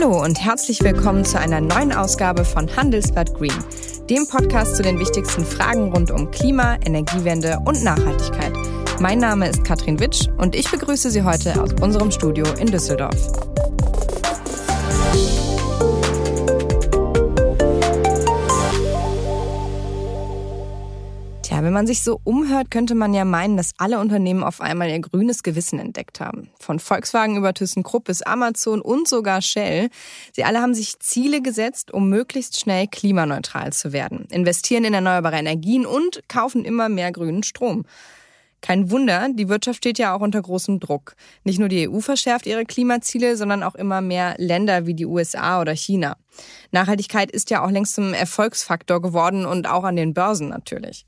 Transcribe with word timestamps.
Hallo 0.00 0.22
und 0.22 0.40
herzlich 0.40 0.80
willkommen 0.84 1.24
zu 1.24 1.40
einer 1.40 1.60
neuen 1.60 1.92
Ausgabe 1.92 2.44
von 2.44 2.68
Handelsblatt 2.76 3.34
Green, 3.34 3.52
dem 4.08 4.28
Podcast 4.28 4.76
zu 4.76 4.82
den 4.84 5.00
wichtigsten 5.00 5.44
Fragen 5.44 5.92
rund 5.92 6.12
um 6.12 6.30
Klima, 6.30 6.76
Energiewende 6.86 7.58
und 7.64 7.82
Nachhaltigkeit. 7.82 8.52
Mein 9.00 9.18
Name 9.18 9.48
ist 9.48 9.64
Katrin 9.64 9.98
Witsch 9.98 10.28
und 10.36 10.54
ich 10.54 10.70
begrüße 10.70 11.10
Sie 11.10 11.24
heute 11.24 11.60
aus 11.60 11.72
unserem 11.80 12.12
Studio 12.12 12.46
in 12.60 12.68
Düsseldorf. 12.68 13.57
Wenn 21.68 21.74
man 21.74 21.86
sich 21.86 22.02
so 22.02 22.18
umhört, 22.24 22.70
könnte 22.70 22.94
man 22.94 23.12
ja 23.12 23.26
meinen, 23.26 23.58
dass 23.58 23.72
alle 23.76 23.98
Unternehmen 23.98 24.42
auf 24.42 24.62
einmal 24.62 24.88
ihr 24.88 25.00
grünes 25.00 25.42
Gewissen 25.42 25.78
entdeckt 25.78 26.18
haben. 26.18 26.48
Von 26.58 26.78
Volkswagen 26.78 27.36
über 27.36 27.52
ThyssenKrupp 27.52 28.04
bis 28.04 28.22
Amazon 28.22 28.80
und 28.80 29.06
sogar 29.06 29.42
Shell. 29.42 29.90
Sie 30.32 30.44
alle 30.44 30.62
haben 30.62 30.72
sich 30.72 30.98
Ziele 30.98 31.42
gesetzt, 31.42 31.92
um 31.92 32.08
möglichst 32.08 32.58
schnell 32.58 32.86
klimaneutral 32.86 33.74
zu 33.74 33.92
werden, 33.92 34.26
investieren 34.30 34.84
in 34.84 34.94
erneuerbare 34.94 35.36
Energien 35.36 35.84
und 35.84 36.26
kaufen 36.26 36.64
immer 36.64 36.88
mehr 36.88 37.12
grünen 37.12 37.42
Strom. 37.42 37.84
Kein 38.62 38.90
Wunder, 38.90 39.28
die 39.30 39.50
Wirtschaft 39.50 39.76
steht 39.76 39.98
ja 39.98 40.16
auch 40.16 40.22
unter 40.22 40.40
großem 40.40 40.80
Druck. 40.80 41.16
Nicht 41.44 41.58
nur 41.58 41.68
die 41.68 41.86
EU 41.86 42.00
verschärft 42.00 42.46
ihre 42.46 42.64
Klimaziele, 42.64 43.36
sondern 43.36 43.62
auch 43.62 43.74
immer 43.74 44.00
mehr 44.00 44.36
Länder 44.38 44.86
wie 44.86 44.94
die 44.94 45.04
USA 45.04 45.60
oder 45.60 45.76
China. 45.76 46.16
Nachhaltigkeit 46.70 47.30
ist 47.30 47.50
ja 47.50 47.62
auch 47.62 47.70
längst 47.70 47.94
zum 47.94 48.14
Erfolgsfaktor 48.14 49.02
geworden 49.02 49.44
und 49.44 49.68
auch 49.68 49.84
an 49.84 49.96
den 49.96 50.14
Börsen 50.14 50.48
natürlich. 50.48 51.04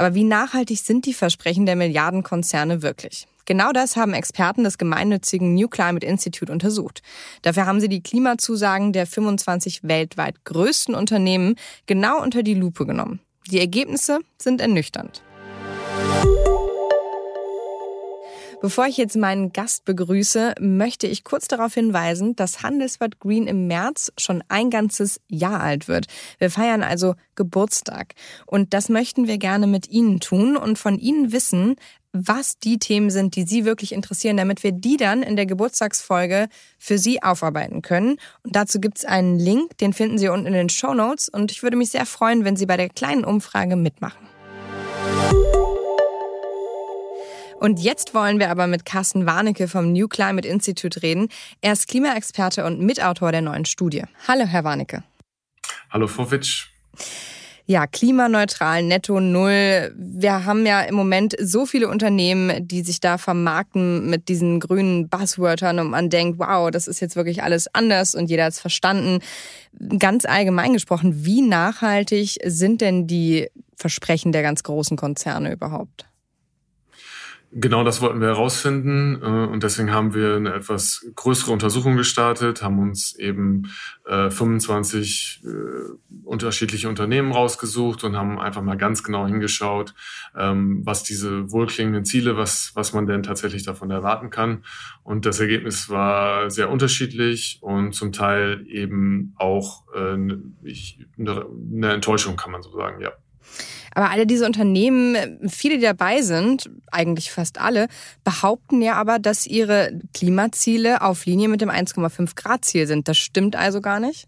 Aber 0.00 0.14
wie 0.14 0.24
nachhaltig 0.24 0.78
sind 0.78 1.04
die 1.04 1.12
Versprechen 1.12 1.66
der 1.66 1.76
Milliardenkonzerne 1.76 2.80
wirklich? 2.80 3.26
Genau 3.44 3.70
das 3.70 3.96
haben 3.96 4.14
Experten 4.14 4.64
des 4.64 4.78
gemeinnützigen 4.78 5.52
New 5.52 5.68
Climate 5.68 6.06
Institute 6.06 6.50
untersucht. 6.50 7.02
Dafür 7.42 7.66
haben 7.66 7.82
sie 7.82 7.90
die 7.90 8.02
Klimazusagen 8.02 8.94
der 8.94 9.06
25 9.06 9.80
weltweit 9.82 10.42
größten 10.46 10.94
Unternehmen 10.94 11.56
genau 11.84 12.22
unter 12.22 12.42
die 12.42 12.54
Lupe 12.54 12.86
genommen. 12.86 13.20
Die 13.50 13.60
Ergebnisse 13.60 14.20
sind 14.38 14.62
ernüchternd. 14.62 15.22
Bevor 18.60 18.86
ich 18.86 18.98
jetzt 18.98 19.16
meinen 19.16 19.52
Gast 19.54 19.86
begrüße, 19.86 20.54
möchte 20.60 21.06
ich 21.06 21.24
kurz 21.24 21.48
darauf 21.48 21.72
hinweisen, 21.72 22.36
dass 22.36 22.62
Handelsblatt 22.62 23.18
Green 23.18 23.46
im 23.46 23.66
März 23.66 24.12
schon 24.18 24.44
ein 24.48 24.68
ganzes 24.68 25.18
Jahr 25.28 25.60
alt 25.60 25.88
wird. 25.88 26.08
Wir 26.38 26.50
feiern 26.50 26.82
also 26.82 27.14
Geburtstag. 27.36 28.14
Und 28.44 28.74
das 28.74 28.90
möchten 28.90 29.26
wir 29.26 29.38
gerne 29.38 29.66
mit 29.66 29.88
Ihnen 29.88 30.20
tun 30.20 30.58
und 30.58 30.78
von 30.78 30.98
Ihnen 30.98 31.32
wissen, 31.32 31.76
was 32.12 32.58
die 32.58 32.78
Themen 32.78 33.08
sind, 33.08 33.34
die 33.34 33.44
Sie 33.44 33.64
wirklich 33.64 33.92
interessieren, 33.92 34.36
damit 34.36 34.62
wir 34.62 34.72
die 34.72 34.98
dann 34.98 35.22
in 35.22 35.36
der 35.36 35.46
Geburtstagsfolge 35.46 36.48
für 36.76 36.98
Sie 36.98 37.22
aufarbeiten 37.22 37.80
können. 37.80 38.18
Und 38.42 38.56
dazu 38.56 38.78
gibt 38.78 38.98
es 38.98 39.04
einen 39.06 39.38
Link, 39.38 39.78
den 39.78 39.94
finden 39.94 40.18
Sie 40.18 40.28
unten 40.28 40.48
in 40.48 40.52
den 40.52 40.68
Show 40.68 40.92
Notes. 40.92 41.30
Und 41.30 41.50
ich 41.50 41.62
würde 41.62 41.78
mich 41.78 41.90
sehr 41.90 42.04
freuen, 42.04 42.44
wenn 42.44 42.56
Sie 42.56 42.66
bei 42.66 42.76
der 42.76 42.90
kleinen 42.90 43.24
Umfrage 43.24 43.76
mitmachen. 43.76 44.28
Und 47.60 47.78
jetzt 47.78 48.14
wollen 48.14 48.38
wir 48.38 48.50
aber 48.50 48.66
mit 48.66 48.86
Carsten 48.86 49.26
Warnecke 49.26 49.68
vom 49.68 49.92
New 49.92 50.08
Climate 50.08 50.48
Institute 50.48 51.02
reden. 51.02 51.28
Er 51.60 51.74
ist 51.74 51.88
Klimaexperte 51.88 52.64
und 52.64 52.80
Mitautor 52.80 53.32
der 53.32 53.42
neuen 53.42 53.66
Studie. 53.66 54.04
Hallo, 54.26 54.46
Herr 54.46 54.64
Warnecke. 54.64 55.04
Hallo, 55.90 56.06
Frau 56.06 56.30
Witsch. 56.30 56.68
Ja, 57.66 57.86
klimaneutral, 57.86 58.82
netto 58.82 59.20
null. 59.20 59.94
Wir 59.94 60.46
haben 60.46 60.64
ja 60.64 60.80
im 60.80 60.94
Moment 60.94 61.36
so 61.38 61.66
viele 61.66 61.88
Unternehmen, 61.88 62.66
die 62.66 62.80
sich 62.80 62.98
da 62.98 63.18
vermarkten 63.18 64.08
mit 64.08 64.30
diesen 64.30 64.58
grünen 64.58 65.10
Buzzwörtern 65.10 65.80
und 65.80 65.90
man 65.90 66.08
denkt, 66.08 66.38
wow, 66.38 66.70
das 66.70 66.88
ist 66.88 67.00
jetzt 67.00 67.14
wirklich 67.14 67.42
alles 67.42 67.72
anders 67.74 68.14
und 68.14 68.30
jeder 68.30 68.44
hat 68.44 68.54
es 68.54 68.60
verstanden. 68.60 69.18
Ganz 69.98 70.24
allgemein 70.24 70.72
gesprochen, 70.72 71.26
wie 71.26 71.42
nachhaltig 71.42 72.38
sind 72.42 72.80
denn 72.80 73.06
die 73.06 73.50
Versprechen 73.76 74.32
der 74.32 74.42
ganz 74.42 74.62
großen 74.62 74.96
Konzerne 74.96 75.52
überhaupt? 75.52 76.09
Genau 77.52 77.82
das 77.82 78.00
wollten 78.00 78.20
wir 78.20 78.28
herausfinden 78.28 79.20
äh, 79.20 79.26
und 79.26 79.64
deswegen 79.64 79.90
haben 79.90 80.14
wir 80.14 80.36
eine 80.36 80.54
etwas 80.54 81.04
größere 81.16 81.50
Untersuchung 81.50 81.96
gestartet, 81.96 82.62
haben 82.62 82.78
uns 82.78 83.18
eben 83.18 83.64
25 84.06 85.42
äh, 85.44 85.48
äh, 85.48 85.52
unterschiedliche 86.24 86.88
Unternehmen 86.88 87.32
rausgesucht 87.32 88.04
und 88.04 88.16
haben 88.16 88.38
einfach 88.38 88.62
mal 88.62 88.76
ganz 88.76 89.02
genau 89.02 89.26
hingeschaut, 89.26 89.94
ähm, 90.36 90.82
was 90.84 91.02
diese 91.02 91.50
wohlklingenden 91.50 92.04
Ziele, 92.04 92.36
was, 92.36 92.70
was 92.74 92.92
man 92.92 93.06
denn 93.06 93.24
tatsächlich 93.24 93.64
davon 93.64 93.90
erwarten 93.90 94.30
kann. 94.30 94.64
Und 95.02 95.26
das 95.26 95.40
Ergebnis 95.40 95.88
war 95.88 96.50
sehr 96.50 96.70
unterschiedlich 96.70 97.58
und 97.62 97.94
zum 97.94 98.12
Teil 98.12 98.64
eben 98.68 99.34
auch 99.36 99.84
eine 99.92 101.92
Enttäuschung, 101.92 102.36
kann 102.36 102.52
man 102.52 102.62
so 102.62 102.70
sagen, 102.70 103.00
ja. 103.00 103.10
Aber 103.94 104.10
alle 104.10 104.26
diese 104.26 104.46
Unternehmen, 104.46 105.38
viele, 105.48 105.76
die 105.76 105.84
dabei 105.84 106.22
sind, 106.22 106.70
eigentlich 106.92 107.30
fast 107.30 107.60
alle, 107.60 107.88
behaupten 108.24 108.82
ja 108.82 108.94
aber, 108.94 109.18
dass 109.18 109.46
ihre 109.46 109.98
Klimaziele 110.14 111.02
auf 111.02 111.26
Linie 111.26 111.48
mit 111.48 111.60
dem 111.60 111.70
1,5 111.70 112.36
Grad 112.36 112.64
Ziel 112.64 112.86
sind. 112.86 113.08
Das 113.08 113.18
stimmt 113.18 113.56
also 113.56 113.80
gar 113.80 114.00
nicht? 114.00 114.26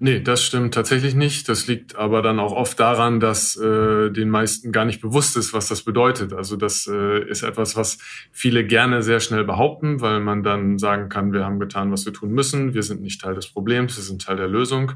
Nee, 0.00 0.20
das 0.20 0.44
stimmt 0.44 0.74
tatsächlich 0.74 1.16
nicht. 1.16 1.48
Das 1.48 1.66
liegt 1.66 1.96
aber 1.96 2.22
dann 2.22 2.38
auch 2.38 2.52
oft 2.52 2.78
daran, 2.78 3.18
dass 3.18 3.56
äh, 3.56 4.10
den 4.10 4.30
meisten 4.30 4.70
gar 4.70 4.84
nicht 4.84 5.00
bewusst 5.00 5.36
ist, 5.36 5.52
was 5.52 5.66
das 5.66 5.82
bedeutet. 5.82 6.32
Also 6.32 6.54
das 6.54 6.86
äh, 6.86 7.28
ist 7.28 7.42
etwas, 7.42 7.74
was 7.74 7.98
viele 8.30 8.64
gerne 8.64 9.02
sehr 9.02 9.18
schnell 9.18 9.42
behaupten, 9.42 10.00
weil 10.00 10.20
man 10.20 10.44
dann 10.44 10.78
sagen 10.78 11.08
kann, 11.08 11.32
wir 11.32 11.44
haben 11.44 11.58
getan, 11.58 11.90
was 11.90 12.06
wir 12.06 12.12
tun 12.12 12.30
müssen. 12.30 12.74
Wir 12.74 12.84
sind 12.84 13.02
nicht 13.02 13.20
Teil 13.20 13.34
des 13.34 13.48
Problems, 13.48 13.96
wir 13.96 14.04
sind 14.04 14.22
Teil 14.22 14.36
der 14.36 14.46
Lösung. 14.46 14.92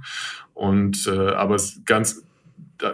Und 0.55 1.09
äh, 1.09 1.31
aber 1.31 1.57
ganz 1.85 2.23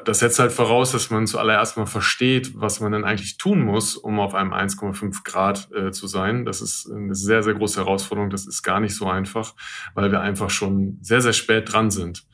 das 0.04 0.18
setzt 0.18 0.38
halt 0.38 0.52
voraus, 0.52 0.92
dass 0.92 1.10
man 1.10 1.26
zuallererst 1.26 1.76
mal 1.76 1.86
versteht, 1.86 2.52
was 2.54 2.80
man 2.80 2.92
denn 2.92 3.04
eigentlich 3.04 3.38
tun 3.38 3.64
muss, 3.64 3.96
um 3.96 4.20
auf 4.20 4.34
einem 4.34 4.52
1,5 4.52 5.24
Grad 5.24 5.68
äh, 5.72 5.90
zu 5.92 6.06
sein. 6.06 6.44
Das 6.44 6.60
ist 6.60 6.90
eine 6.90 7.14
sehr, 7.14 7.42
sehr 7.42 7.54
große 7.54 7.80
Herausforderung. 7.80 8.30
Das 8.30 8.46
ist 8.46 8.62
gar 8.62 8.80
nicht 8.80 8.94
so 8.94 9.08
einfach, 9.08 9.54
weil 9.94 10.10
wir 10.10 10.20
einfach 10.20 10.50
schon 10.50 10.98
sehr, 11.00 11.22
sehr 11.22 11.32
spät 11.32 11.72
dran 11.72 11.90
sind. 11.90 12.24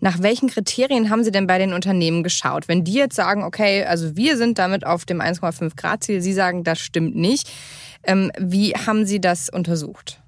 Nach 0.00 0.22
welchen 0.22 0.48
Kriterien 0.48 1.10
haben 1.10 1.22
Sie 1.22 1.30
denn 1.30 1.46
bei 1.46 1.58
den 1.58 1.74
Unternehmen 1.74 2.22
geschaut? 2.22 2.68
Wenn 2.68 2.84
die 2.84 2.94
jetzt 2.94 3.14
sagen, 3.14 3.44
okay, 3.44 3.84
also 3.84 4.16
wir 4.16 4.36
sind 4.36 4.58
damit 4.58 4.86
auf 4.86 5.04
dem 5.04 5.20
1,5 5.20 5.76
Grad 5.76 6.04
Ziel, 6.04 6.22
Sie 6.22 6.32
sagen, 6.32 6.64
das 6.64 6.80
stimmt 6.80 7.14
nicht. 7.14 7.50
Ähm, 8.02 8.32
wie 8.38 8.72
haben 8.72 9.04
Sie 9.04 9.20
das 9.20 9.50
untersucht? 9.50 10.22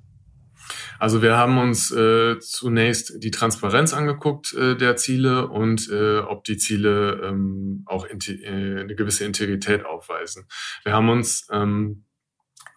Also 1.02 1.20
wir 1.20 1.36
haben 1.36 1.58
uns 1.58 1.90
äh, 1.90 2.38
zunächst 2.38 3.24
die 3.24 3.32
Transparenz 3.32 3.92
angeguckt 3.92 4.52
äh, 4.52 4.76
der 4.76 4.94
Ziele 4.94 5.48
und 5.48 5.90
äh, 5.90 6.20
ob 6.20 6.44
die 6.44 6.58
Ziele 6.58 7.20
ähm, 7.24 7.82
auch 7.86 8.06
äh, 8.06 8.12
eine 8.12 8.94
gewisse 8.94 9.24
Integrität 9.24 9.84
aufweisen. 9.84 10.46
Wir 10.84 10.92
haben 10.92 11.08
uns 11.08 11.48
ähm, 11.50 12.04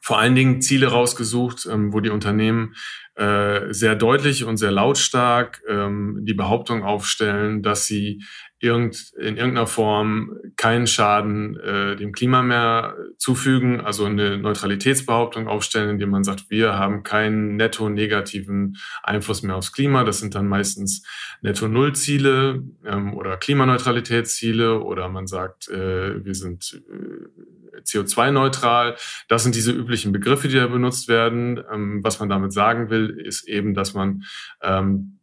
vor 0.02 0.18
allen 0.18 0.34
Dingen 0.34 0.60
Ziele 0.64 0.88
rausgesucht, 0.88 1.68
ähm, 1.72 1.94
wo 1.94 2.00
die 2.00 2.10
Unternehmen 2.10 2.74
äh, 3.14 3.72
sehr 3.72 3.96
deutlich 3.96 4.44
und 4.44 4.58
sehr 4.58 4.72
lautstark 4.72 5.62
ähm, 5.68 6.22
die 6.24 6.34
Behauptung 6.34 6.84
aufstellen, 6.84 7.62
dass 7.62 7.86
sie 7.86 8.24
irgend, 8.58 9.14
in 9.20 9.38
irgendeiner 9.38 9.68
Form 9.68 10.36
keinen 10.58 10.88
Schaden 10.88 11.60
äh, 11.60 11.96
dem 11.96 12.12
Klima 12.12 12.42
mehr 12.42 12.96
zufügen, 13.18 13.82
also 13.82 14.06
eine 14.06 14.38
Neutralitätsbehauptung 14.38 15.48
aufstellen, 15.48 15.90
indem 15.90 16.10
man 16.10 16.24
sagt, 16.24 16.50
wir 16.50 16.78
haben 16.78 17.04
keinen 17.04 17.56
netto 17.56 17.90
negativen 17.90 18.78
Einfluss 19.04 19.44
mehr 19.44 19.56
aufs 19.56 19.72
Klima. 19.72 20.04
Das 20.04 20.20
sind 20.20 20.36
dann 20.36 20.48
meistens 20.48 21.04
Netto-Null-Ziele 21.42 22.64
ähm, 22.86 23.14
oder 23.14 23.38
Klimaneutralitätsziele 23.38 24.82
oder 24.82 25.10
man 25.10 25.28
sagt, 25.28 25.70
äh, 25.70 26.24
wir 26.24 26.36
sind 26.36 26.82
äh, 26.90 27.80
CO2-neutral. 27.82 28.96
Das 29.28 29.44
sind 29.44 29.56
diese 29.56 29.72
üblichen 29.72 30.12
Begriffe, 30.12 30.48
die 30.48 30.56
da 30.56 30.68
benutzt 30.68 31.08
werden. 31.08 31.62
Ähm, 31.72 32.04
was 32.04 32.20
man 32.20 32.30
damit 32.30 32.54
sagen 32.54 32.90
will, 32.90 33.10
ist 33.10 33.48
eben, 33.48 33.74
dass 33.74 33.94
man 33.94 34.24
ähm, 34.62 35.20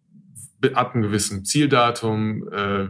ab 0.74 0.94
einem 0.94 1.02
gewissen 1.02 1.44
Zieldatum 1.44 2.48
äh, 2.52 2.88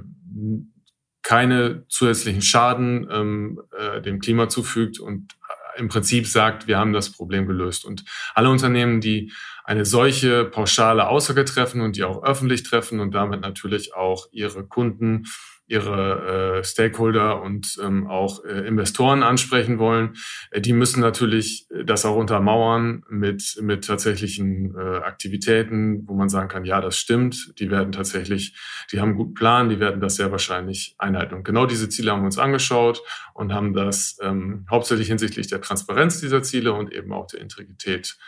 keine 1.22 1.86
zusätzlichen 1.88 2.42
Schaden 2.42 3.08
ähm, 3.10 3.62
äh, 3.78 4.00
dem 4.02 4.20
Klima 4.20 4.48
zufügt 4.48 4.98
und 4.98 5.32
äh, 5.76 5.80
im 5.80 5.88
Prinzip 5.88 6.26
sagt, 6.26 6.66
wir 6.66 6.78
haben 6.78 6.92
das 6.92 7.10
Problem 7.10 7.46
gelöst. 7.46 7.84
Und 7.84 8.04
alle 8.34 8.50
Unternehmen, 8.50 9.00
die 9.00 9.32
eine 9.64 9.84
solche 9.84 10.44
pauschale 10.44 11.08
Aussage 11.08 11.44
treffen 11.44 11.80
und 11.80 11.96
die 11.96 12.04
auch 12.04 12.24
öffentlich 12.24 12.64
treffen 12.64 13.00
und 13.00 13.12
damit 13.14 13.40
natürlich 13.40 13.94
auch 13.94 14.28
ihre 14.32 14.64
Kunden 14.64 15.26
ihre 15.66 16.58
äh, 16.58 16.64
Stakeholder 16.64 17.40
und 17.40 17.78
ähm, 17.82 18.06
auch 18.06 18.44
äh, 18.44 18.66
Investoren 18.66 19.22
ansprechen 19.22 19.78
wollen. 19.78 20.14
Äh, 20.50 20.60
die 20.60 20.72
müssen 20.72 21.00
natürlich 21.00 21.66
das 21.84 22.04
auch 22.04 22.16
untermauern 22.16 23.04
mit, 23.08 23.58
mit 23.60 23.86
tatsächlichen 23.86 24.74
äh, 24.76 24.98
Aktivitäten, 24.98 26.06
wo 26.06 26.14
man 26.14 26.28
sagen 26.28 26.48
kann, 26.48 26.64
ja, 26.64 26.80
das 26.80 26.98
stimmt, 26.98 27.54
die 27.58 27.70
werden 27.70 27.92
tatsächlich, 27.92 28.56
die 28.90 29.00
haben 29.00 29.10
einen 29.10 29.18
guten 29.18 29.34
Plan, 29.34 29.68
die 29.68 29.80
werden 29.80 30.00
das 30.00 30.16
sehr 30.16 30.30
wahrscheinlich 30.30 30.94
einhalten. 30.98 31.34
Und 31.34 31.44
genau 31.44 31.66
diese 31.66 31.88
Ziele 31.88 32.10
haben 32.10 32.20
wir 32.20 32.26
uns 32.26 32.38
angeschaut 32.38 33.02
und 33.32 33.52
haben 33.52 33.72
das 33.72 34.18
ähm, 34.20 34.66
hauptsächlich 34.68 35.08
hinsichtlich 35.08 35.46
der 35.46 35.60
Transparenz 35.60 36.20
dieser 36.20 36.42
Ziele 36.42 36.72
und 36.72 36.92
eben 36.92 37.12
auch 37.12 37.28
der 37.28 37.40
Integrität 37.40 38.18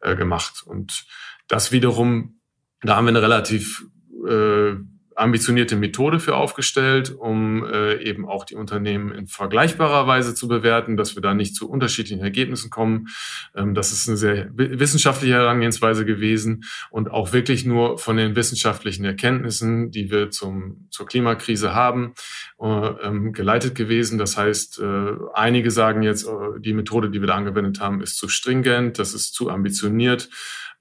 äh, 0.00 0.14
gemacht. 0.14 0.62
Und 0.64 1.06
das 1.48 1.72
wiederum, 1.72 2.40
da 2.82 2.96
haben 2.96 3.06
wir 3.06 3.10
eine 3.10 3.22
relativ 3.22 3.84
äh, 4.28 4.74
ambitionierte 5.16 5.76
Methode 5.76 6.20
für 6.20 6.36
aufgestellt, 6.36 7.14
um 7.16 7.64
äh, 7.64 8.02
eben 8.02 8.26
auch 8.26 8.44
die 8.44 8.54
Unternehmen 8.54 9.12
in 9.12 9.26
vergleichbarer 9.26 10.06
Weise 10.06 10.34
zu 10.34 10.48
bewerten, 10.48 10.96
dass 10.96 11.14
wir 11.14 11.22
da 11.22 11.34
nicht 11.34 11.54
zu 11.54 11.68
unterschiedlichen 11.68 12.22
Ergebnissen 12.22 12.70
kommen. 12.70 13.08
Ähm, 13.54 13.74
das 13.74 13.92
ist 13.92 14.08
eine 14.08 14.16
sehr 14.16 14.50
wissenschaftliche 14.54 15.34
Herangehensweise 15.34 16.04
gewesen 16.04 16.64
und 16.90 17.10
auch 17.10 17.32
wirklich 17.32 17.64
nur 17.64 17.98
von 17.98 18.16
den 18.16 18.36
wissenschaftlichen 18.36 19.04
Erkenntnissen, 19.04 19.90
die 19.90 20.10
wir 20.10 20.30
zum, 20.30 20.88
zur 20.90 21.06
Klimakrise 21.06 21.74
haben, 21.74 22.14
äh, 22.60 22.66
ähm, 22.66 23.32
geleitet 23.32 23.74
gewesen. 23.74 24.18
Das 24.18 24.36
heißt, 24.36 24.80
äh, 24.80 25.12
einige 25.34 25.70
sagen 25.70 26.02
jetzt, 26.02 26.26
äh, 26.26 26.60
die 26.60 26.72
Methode, 26.72 27.10
die 27.10 27.20
wir 27.20 27.28
da 27.28 27.34
angewendet 27.34 27.80
haben, 27.80 28.00
ist 28.02 28.16
zu 28.16 28.28
stringent, 28.28 28.98
das 28.98 29.14
ist 29.14 29.34
zu 29.34 29.50
ambitioniert. 29.50 30.28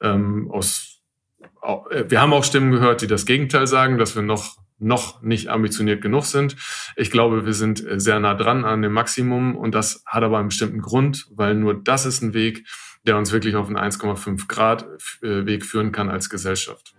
Ähm, 0.01 0.49
aus 0.51 0.90
wir 1.61 2.21
haben 2.21 2.33
auch 2.33 2.43
Stimmen 2.43 2.71
gehört, 2.71 3.01
die 3.01 3.07
das 3.07 3.25
Gegenteil 3.25 3.67
sagen, 3.67 3.97
dass 3.97 4.15
wir 4.15 4.23
noch 4.23 4.57
noch 4.81 5.21
nicht 5.21 5.47
ambitioniert 5.47 6.01
genug 6.01 6.25
sind. 6.25 6.55
Ich 6.95 7.11
glaube, 7.11 7.45
wir 7.45 7.53
sind 7.53 7.85
äh, 7.85 7.99
sehr 7.99 8.19
nah 8.19 8.33
dran 8.33 8.65
an 8.65 8.81
dem 8.81 8.93
Maximum 8.93 9.55
und 9.55 9.75
das 9.75 10.03
hat 10.07 10.23
aber 10.23 10.39
einen 10.39 10.49
bestimmten 10.49 10.81
Grund, 10.81 11.27
weil 11.35 11.53
nur 11.53 11.75
das 11.75 12.05
ist 12.05 12.21
ein 12.23 12.33
Weg, 12.33 12.67
der 13.05 13.17
uns 13.17 13.31
wirklich 13.31 13.55
auf 13.55 13.67
einen 13.67 13.77
1,5 13.77 14.47
Grad 14.47 14.87
äh, 15.21 15.45
Weg 15.45 15.65
führen 15.65 15.91
kann 15.91 16.09
als 16.09 16.29
Gesellschaft. 16.29 16.95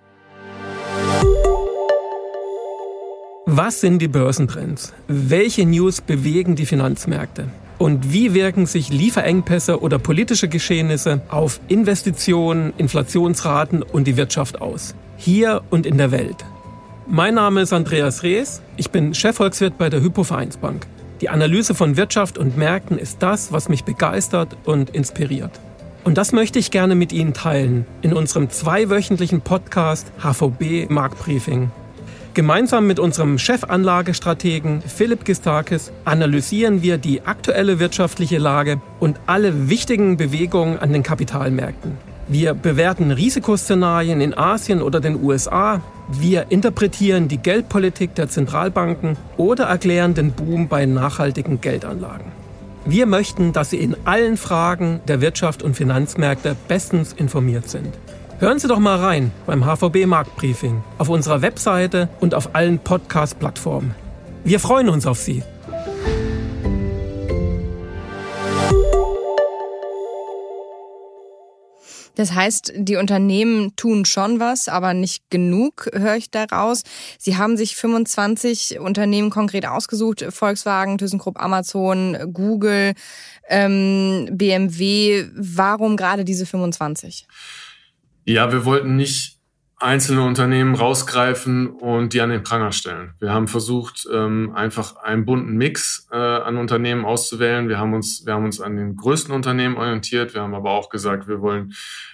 Was 3.47 3.81
sind 3.81 3.99
die 3.99 4.09
Börsentrends? 4.09 4.95
Welche 5.09 5.67
News 5.67 6.01
bewegen 6.01 6.55
die 6.55 6.67
Finanzmärkte? 6.67 7.51
Und 7.83 8.13
wie 8.13 8.33
wirken 8.33 8.67
sich 8.67 8.91
Lieferengpässe 8.91 9.81
oder 9.81 9.99
politische 9.99 10.47
Geschehnisse 10.47 11.21
auf 11.29 11.59
Investitionen, 11.67 12.73
Inflationsraten 12.79 13.83
und 13.83 14.07
die 14.07 14.17
Wirtschaft 14.17 14.61
aus? 14.61 14.95
Hier 15.17 15.63
und 15.69 15.85
in 15.85 15.99
der 15.99 16.13
Welt. 16.13 16.45
Mein 17.09 17.35
Name 17.35 17.63
ist 17.63 17.73
Andreas 17.73 18.23
Rees. 18.23 18.63
Ich 18.77 18.93
bin 18.93 19.15
Chefvolkswirt 19.15 19.79
bei 19.79 19.91
der 19.91 20.01
Hypo 20.01 20.23
Vereinsbank. 20.23 20.87
Die 21.23 21.29
Analyse 21.29 21.75
von 21.75 21.97
Wirtschaft 21.97 22.39
und 22.39 22.57
Märkten 22.57 22.99
ist 22.99 23.21
das, 23.21 23.51
was 23.51 23.69
mich 23.69 23.83
begeistert 23.83 24.57
und 24.65 24.91
inspiriert. 24.91 25.59
Und 26.05 26.19
das 26.19 26.31
möchte 26.31 26.61
ich 26.61 26.71
gerne 26.71 26.95
mit 26.95 27.13
Ihnen 27.13 27.35
teilen 27.35 27.85
in 28.01 28.13
unserem 28.13 28.49
zweiwöchentlichen 28.49 29.41
Podcast 29.41 30.07
HVB 30.23 30.89
Marktbriefing 30.89 31.73
Gemeinsam 32.35 32.87
mit 32.87 32.99
unserem 32.99 33.37
Chefanlagestrategen 33.37 34.81
Philipp 34.81 35.27
Gistakis 35.27 35.93
analysieren 36.07 36.81
wir 36.81 36.97
die 36.97 37.21
aktuelle 37.27 37.79
wirtschaftliche 37.79 38.39
Lage 38.39 38.81
und 39.01 39.21
alle 39.27 39.69
wichtigen 39.69 40.17
Bewegungen 40.17 40.79
an 40.79 40.95
den 40.95 41.03
Kapitalmärkten. 41.03 41.99
Wir 42.29 42.55
bewerten 42.55 43.11
Risikoszenarien 43.11 44.23
in 44.23 44.33
Asien 44.33 44.81
oder 44.81 45.01
den 45.01 45.23
USA. 45.23 45.83
Wir 46.09 46.47
interpretieren 46.49 47.29
die 47.29 47.37
Geldpolitik 47.37 48.15
der 48.15 48.31
Zentralbanken 48.31 49.19
oder 49.37 49.65
erklären 49.65 50.15
den 50.15 50.33
Boom 50.33 50.69
bei 50.69 50.87
nachhaltigen 50.87 51.61
Geldanlagen. 51.61 52.33
Wir 52.87 53.05
möchten, 53.05 53.53
dass 53.53 53.69
Sie 53.69 53.77
in 53.77 53.95
allen 54.07 54.39
Fragen 54.39 55.01
der 55.07 55.21
Wirtschaft 55.21 55.63
und 55.63 55.77
Finanzmärkte 55.77 56.57
bestens 56.67 57.13
informiert 57.13 57.69
sind. 57.69 57.93
Hören 58.43 58.59
Sie 58.59 58.67
doch 58.67 58.81
mal 58.81 58.99
rein 58.99 59.31
beim 59.47 59.65
HVB 59.65 60.05
Marktbriefing 60.05 60.83
auf 60.99 61.09
unserer 61.09 61.43
Webseite 61.43 62.09
und 62.19 62.35
auf 62.35 62.57
allen 62.57 62.81
Podcast-Plattformen. 62.81 63.95
Wir 64.43 64.59
freuen 64.59 64.89
uns 64.89 65.07
auf 65.07 65.17
Sie. 65.17 65.45
Das 72.17 72.33
heißt, 72.33 72.73
die 72.77 72.97
Unternehmen 72.97 73.77
tun 73.77 74.05
schon 74.05 74.41
was, 74.41 74.69
aber 74.69 74.93
nicht 74.93 75.31
genug, 75.31 75.89
höre 75.93 76.17
ich 76.17 76.33
daraus. 76.33 76.83
Sie 77.19 77.37
haben 77.37 77.57
sich 77.57 77.77
25 77.77 78.81
Unternehmen 78.81 79.31
konkret 79.31 79.67
ausgesucht, 79.67 80.27
Volkswagen, 80.31 80.99
ThyssenKrupp, 80.99 81.41
Amazon, 81.41 82.19
Google, 82.33 82.95
ähm, 83.49 84.29
BMW. 84.33 85.27
Warum 85.33 85.97
gerade 85.97 86.25
diese 86.25 86.45
25? 86.45 87.29
Ja, 88.25 88.53
wir 88.53 88.65
wollten 88.65 88.97
nicht 88.97 89.41
einzelne 89.83 90.23
Unternehmen 90.23 90.77
rausgreifen 90.77 91.67
und 91.67 92.13
die 92.13 92.21
an 92.21 92.31
den 92.31 92.45
Pranger 92.45 92.71
stellen. 92.71 93.15
Wir 93.19 93.33
haben 93.33 93.49
versucht, 93.49 94.07
ähm, 94.13 94.53
einfach 94.55 94.97
einen 94.97 95.25
bunten 95.25 95.57
Mix 95.57 96.07
äh, 96.13 96.17
an 96.17 96.57
Unternehmen 96.57 97.05
auszuwählen. 97.05 97.69
Wir 97.69 97.79
haben 97.79 97.93
uns, 97.93 98.23
wir 98.25 98.35
haben 98.35 98.45
uns 98.45 98.61
an 98.61 98.77
den 98.77 98.97
größten 98.97 99.35
Unternehmen 99.35 99.77
orientiert. 99.77 100.35
Wir 100.35 100.43
haben 100.43 100.55
aber 100.55 100.71
auch 100.71 100.89
gesagt, 100.89 101.27
wir 101.27 101.41
wollen 101.41 101.73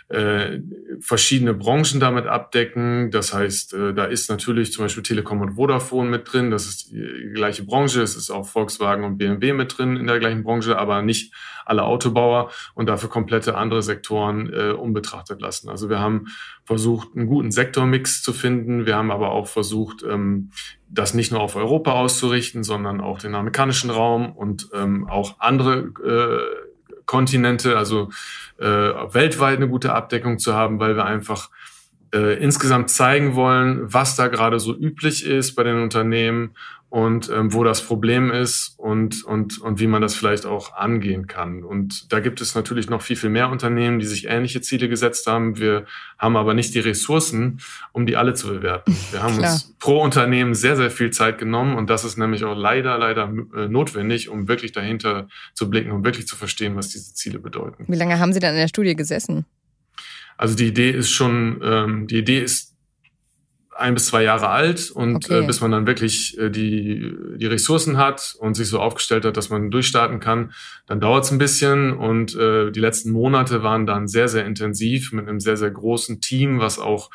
äh, 0.08 0.60
verschiedene 1.00 1.52
Branchen 1.52 2.00
damit 2.00 2.26
abdecken. 2.26 3.10
Das 3.10 3.34
heißt, 3.34 3.74
äh, 3.74 3.94
da 3.94 4.04
ist 4.04 4.30
natürlich 4.30 4.72
zum 4.72 4.84
Beispiel 4.84 5.02
Telekom 5.02 5.42
und 5.42 5.56
Vodafone 5.56 6.08
mit 6.08 6.32
drin. 6.32 6.50
Das 6.50 6.66
ist 6.66 6.92
die 6.92 7.30
gleiche 7.34 7.64
Branche. 7.64 8.02
Es 8.02 8.16
ist 8.16 8.30
auch 8.30 8.46
Volkswagen 8.46 9.04
und 9.04 9.18
BMW 9.18 9.52
mit 9.52 9.76
drin 9.76 9.96
in 9.96 10.06
der 10.06 10.18
gleichen 10.18 10.44
Branche, 10.44 10.78
aber 10.78 11.02
nicht 11.02 11.34
alle 11.66 11.84
Autobauer 11.84 12.50
und 12.74 12.88
dafür 12.88 13.10
komplette 13.10 13.54
andere 13.56 13.82
Sektoren 13.82 14.50
äh, 14.50 14.70
unbetrachtet 14.70 15.42
lassen. 15.42 15.68
Also 15.68 15.90
wir 15.90 15.98
haben 15.98 16.28
versucht, 16.64 17.14
einen 17.14 17.26
guten 17.26 17.50
Sektormix 17.50 18.22
zu 18.22 18.32
finden. 18.32 18.86
Wir 18.86 18.96
haben 18.96 19.10
aber 19.10 19.32
auch 19.32 19.46
versucht, 19.46 20.02
ähm, 20.02 20.50
das 20.88 21.12
nicht 21.12 21.32
nur 21.32 21.42
auf 21.42 21.54
Europa 21.54 21.92
auszurichten, 21.92 22.64
sondern 22.64 23.02
auch 23.02 23.18
den 23.18 23.34
amerikanischen 23.34 23.90
Raum 23.90 24.32
und 24.32 24.70
ähm, 24.72 25.06
auch 25.06 25.38
andere 25.38 25.92
äh, 26.02 26.67
Kontinente, 27.08 27.76
also 27.76 28.10
äh, 28.58 28.64
weltweit 28.66 29.56
eine 29.56 29.68
gute 29.68 29.94
Abdeckung 29.94 30.38
zu 30.38 30.54
haben, 30.54 30.78
weil 30.78 30.94
wir 30.94 31.06
einfach 31.06 31.50
äh, 32.14 32.38
insgesamt 32.42 32.90
zeigen 32.90 33.34
wollen, 33.34 33.92
was 33.92 34.14
da 34.14 34.28
gerade 34.28 34.60
so 34.60 34.76
üblich 34.76 35.26
ist 35.26 35.54
bei 35.54 35.64
den 35.64 35.82
Unternehmen 35.82 36.50
und 36.90 37.28
ähm, 37.28 37.52
wo 37.52 37.64
das 37.64 37.82
Problem 37.82 38.30
ist 38.30 38.74
und, 38.78 39.22
und, 39.24 39.60
und 39.60 39.78
wie 39.78 39.86
man 39.86 40.00
das 40.00 40.14
vielleicht 40.14 40.46
auch 40.46 40.74
angehen 40.74 41.26
kann. 41.26 41.62
Und 41.62 42.10
da 42.12 42.20
gibt 42.20 42.40
es 42.40 42.54
natürlich 42.54 42.88
noch 42.88 43.02
viel, 43.02 43.16
viel 43.16 43.28
mehr 43.28 43.50
Unternehmen, 43.50 43.98
die 43.98 44.06
sich 44.06 44.26
ähnliche 44.26 44.62
Ziele 44.62 44.88
gesetzt 44.88 45.26
haben. 45.26 45.58
Wir 45.58 45.84
haben 46.18 46.36
aber 46.36 46.54
nicht 46.54 46.74
die 46.74 46.78
Ressourcen, 46.78 47.60
um 47.92 48.06
die 48.06 48.16
alle 48.16 48.32
zu 48.32 48.48
bewerten. 48.48 48.96
Wir 49.10 49.22
haben 49.22 49.36
Klar. 49.36 49.52
uns 49.52 49.74
pro 49.78 50.00
Unternehmen 50.02 50.54
sehr, 50.54 50.76
sehr 50.76 50.90
viel 50.90 51.10
Zeit 51.10 51.36
genommen 51.38 51.76
und 51.76 51.90
das 51.90 52.04
ist 52.04 52.16
nämlich 52.16 52.44
auch 52.44 52.56
leider, 52.56 52.96
leider 52.96 53.30
äh, 53.54 53.68
notwendig, 53.68 54.30
um 54.30 54.48
wirklich 54.48 54.72
dahinter 54.72 55.28
zu 55.52 55.68
blicken 55.68 55.92
und 55.92 56.04
wirklich 56.04 56.26
zu 56.26 56.36
verstehen, 56.36 56.74
was 56.74 56.88
diese 56.88 57.12
Ziele 57.12 57.38
bedeuten. 57.38 57.84
Wie 57.86 57.96
lange 57.96 58.18
haben 58.18 58.32
Sie 58.32 58.40
dann 58.40 58.52
in 58.54 58.60
der 58.60 58.68
Studie 58.68 58.96
gesessen? 58.96 59.44
Also 60.38 60.54
die 60.54 60.68
Idee 60.68 60.90
ist 60.90 61.10
schon, 61.10 61.60
ähm, 61.62 62.06
die 62.06 62.18
Idee 62.18 62.40
ist 62.40 62.77
ein 63.78 63.94
bis 63.94 64.06
zwei 64.06 64.22
Jahre 64.22 64.48
alt 64.48 64.90
und 64.90 65.30
äh, 65.30 65.34
okay. 65.34 65.44
äh, 65.44 65.46
bis 65.46 65.60
man 65.60 65.70
dann 65.70 65.86
wirklich 65.86 66.36
äh, 66.38 66.50
die, 66.50 67.14
die 67.36 67.46
Ressourcen 67.46 67.96
hat 67.96 68.34
und 68.38 68.54
sich 68.54 68.68
so 68.68 68.80
aufgestellt 68.80 69.24
hat, 69.24 69.36
dass 69.36 69.50
man 69.50 69.70
durchstarten 69.70 70.20
kann, 70.20 70.52
dann 70.86 71.00
dauert 71.00 71.24
es 71.24 71.30
ein 71.30 71.38
bisschen 71.38 71.92
und 71.92 72.34
äh, 72.34 72.70
die 72.70 72.80
letzten 72.80 73.12
Monate 73.12 73.62
waren 73.62 73.86
dann 73.86 74.08
sehr, 74.08 74.28
sehr 74.28 74.44
intensiv 74.46 75.12
mit 75.12 75.28
einem 75.28 75.40
sehr, 75.40 75.56
sehr 75.56 75.70
großen 75.70 76.20
Team, 76.20 76.58
was 76.58 76.78
auch 76.78 77.10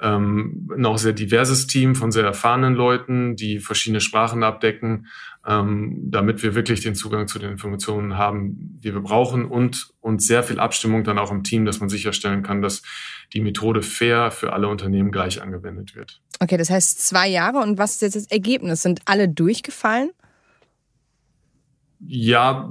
ähm, 0.00 0.70
ein 0.76 0.86
auch 0.86 0.98
sehr 0.98 1.12
diverses 1.12 1.66
Team 1.66 1.94
von 1.94 2.12
sehr 2.12 2.24
erfahrenen 2.24 2.74
Leuten, 2.74 3.36
die 3.36 3.58
verschiedene 3.58 4.00
Sprachen 4.00 4.42
abdecken, 4.42 5.06
ähm, 5.46 5.96
damit 6.10 6.42
wir 6.42 6.54
wirklich 6.54 6.80
den 6.80 6.94
Zugang 6.94 7.26
zu 7.26 7.38
den 7.38 7.50
Informationen 7.50 8.16
haben, 8.16 8.78
die 8.82 8.92
wir 8.92 9.00
brauchen 9.00 9.44
und, 9.44 9.88
und 10.00 10.22
sehr 10.22 10.42
viel 10.42 10.60
Abstimmung 10.60 11.04
dann 11.04 11.18
auch 11.18 11.30
im 11.30 11.42
Team, 11.42 11.64
dass 11.64 11.80
man 11.80 11.88
sicherstellen 11.88 12.42
kann, 12.42 12.62
dass 12.62 12.82
die 13.32 13.40
Methode 13.40 13.82
fair 13.82 14.30
für 14.30 14.52
alle 14.52 14.68
Unternehmen 14.68 15.10
gleich 15.10 15.42
angewendet 15.42 15.94
wird. 15.94 16.20
Okay, 16.40 16.56
das 16.56 16.70
heißt 16.70 17.06
zwei 17.06 17.28
Jahre 17.28 17.58
und 17.58 17.78
was 17.78 17.94
ist 17.94 18.02
jetzt 18.02 18.16
das 18.16 18.26
Ergebnis? 18.26 18.82
Sind 18.82 19.00
alle 19.04 19.28
durchgefallen? 19.28 20.10
Ja, 22.00 22.70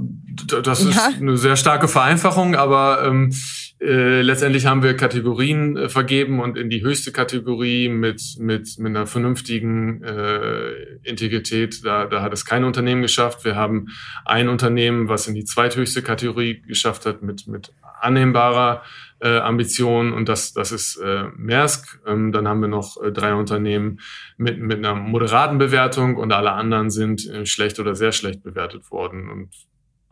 das 0.63 0.83
ja. 0.83 0.89
ist 0.89 1.21
eine 1.21 1.35
sehr 1.35 1.57
starke 1.57 1.89
Vereinfachung, 1.89 2.55
aber 2.55 3.03
ähm, 3.05 3.33
äh, 3.81 4.21
letztendlich 4.21 4.65
haben 4.65 4.83
wir 4.83 4.95
Kategorien 4.95 5.75
äh, 5.75 5.89
vergeben 5.89 6.39
und 6.39 6.57
in 6.57 6.69
die 6.69 6.81
höchste 6.81 7.11
Kategorie 7.11 7.89
mit, 7.89 8.21
mit, 8.39 8.79
mit 8.79 8.87
einer 8.87 9.05
vernünftigen 9.05 10.01
äh, 10.01 10.71
Integrität, 11.03 11.85
da, 11.85 12.05
da 12.05 12.21
hat 12.21 12.31
es 12.31 12.45
kein 12.45 12.63
Unternehmen 12.63 13.01
geschafft. 13.01 13.43
Wir 13.43 13.55
haben 13.55 13.87
ein 14.23 14.47
Unternehmen, 14.47 15.09
was 15.09 15.27
in 15.27 15.35
die 15.35 15.43
zweithöchste 15.43 16.01
Kategorie 16.01 16.61
geschafft 16.61 17.05
hat 17.05 17.21
mit, 17.21 17.47
mit 17.47 17.73
annehmbarer 17.99 18.81
äh, 19.19 19.39
Ambition 19.39 20.13
und 20.13 20.29
das, 20.29 20.53
das 20.53 20.71
ist 20.71 20.97
äh, 20.97 21.25
Maersk. 21.35 21.99
Ähm, 22.05 22.31
dann 22.31 22.47
haben 22.47 22.61
wir 22.61 22.67
noch 22.67 23.01
äh, 23.01 23.11
drei 23.11 23.33
Unternehmen 23.33 23.99
mit, 24.37 24.59
mit 24.59 24.77
einer 24.77 24.95
moderaten 24.95 25.57
Bewertung 25.57 26.17
und 26.17 26.31
alle 26.31 26.51
anderen 26.51 26.89
sind 26.89 27.27
äh, 27.27 27.45
schlecht 27.45 27.79
oder 27.79 27.95
sehr 27.95 28.11
schlecht 28.11 28.43
bewertet 28.43 28.91
worden. 28.91 29.29
Und 29.29 29.49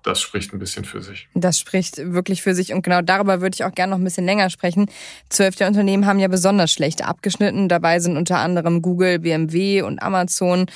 das 0.06 0.22
spricht 0.22 0.54
ein 0.54 0.60
bisschen 0.60 0.86
für 0.86 1.02
sich. 1.02 1.28
Das 1.34 1.58
spricht 1.60 1.98
wirklich 1.98 2.42
für 2.44 2.54
sich 2.54 2.74
und 2.74 2.84
genau 2.84 3.02
darüber 3.02 3.42
würde 3.42 3.56
ich 3.56 3.64
auch 3.64 3.72
gerne 3.72 3.92
noch 3.92 3.98
ein 3.98 4.04
bisschen 4.04 4.26
länger 4.26 4.50
sprechen. 4.50 4.86
Zwölf 5.30 5.56
der 5.56 5.68
Unternehmen 5.68 6.06
haben 6.06 6.20
ja 6.20 6.28
besonders 6.28 6.72
schlecht 6.72 7.04
abgeschnitten. 7.04 7.70
Dabei 7.70 8.00
sind 8.00 8.16
unter 8.16 8.38
anderem 8.38 8.82
Google, 8.82 9.20
BMW 9.20 9.82
und 9.82 10.02
Amazon. 10.02 10.68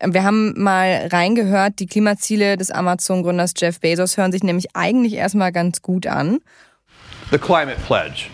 Wir 0.00 0.22
haben 0.22 0.54
mal 0.56 1.08
reingehört, 1.10 1.80
die 1.80 1.86
Klimaziele 1.86 2.56
des 2.56 2.70
Amazon-Gründers 2.70 3.54
Jeff 3.56 3.80
Bezos 3.80 4.16
hören 4.16 4.32
sich 4.32 4.44
nämlich 4.44 4.74
eigentlich 4.74 5.14
erstmal 5.14 5.50
ganz 5.50 5.82
gut 5.82 6.06
an. 6.06 6.38
The 7.30 7.38
Climate 7.38 7.76
Pledge. 7.80 8.30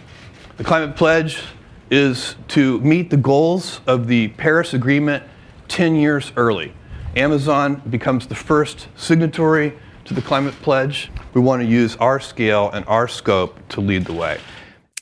The 0.56 0.62
Climate 0.62 0.94
Pledge 0.94 1.42
is 1.90 2.36
to 2.46 2.78
meet 2.80 3.10
the 3.10 3.16
goals 3.16 3.80
of 3.88 4.06
the 4.06 4.28
Paris 4.36 4.72
Agreement 4.72 5.24
10 5.66 5.96
years 5.96 6.30
early. 6.36 6.72
Amazon 7.16 7.82
becomes 7.90 8.28
the 8.28 8.36
first 8.36 8.86
signatory 8.94 9.72
to 10.04 10.14
the 10.14 10.22
climate 10.22 10.54
pledge. 10.62 11.10
We 11.34 11.40
want 11.40 11.60
to 11.62 11.66
use 11.66 11.96
our 11.96 12.20
scale 12.20 12.70
and 12.72 12.86
our 12.86 13.08
scope 13.08 13.58
to 13.70 13.80
lead 13.80 14.04
the 14.04 14.12
way. 14.12 14.38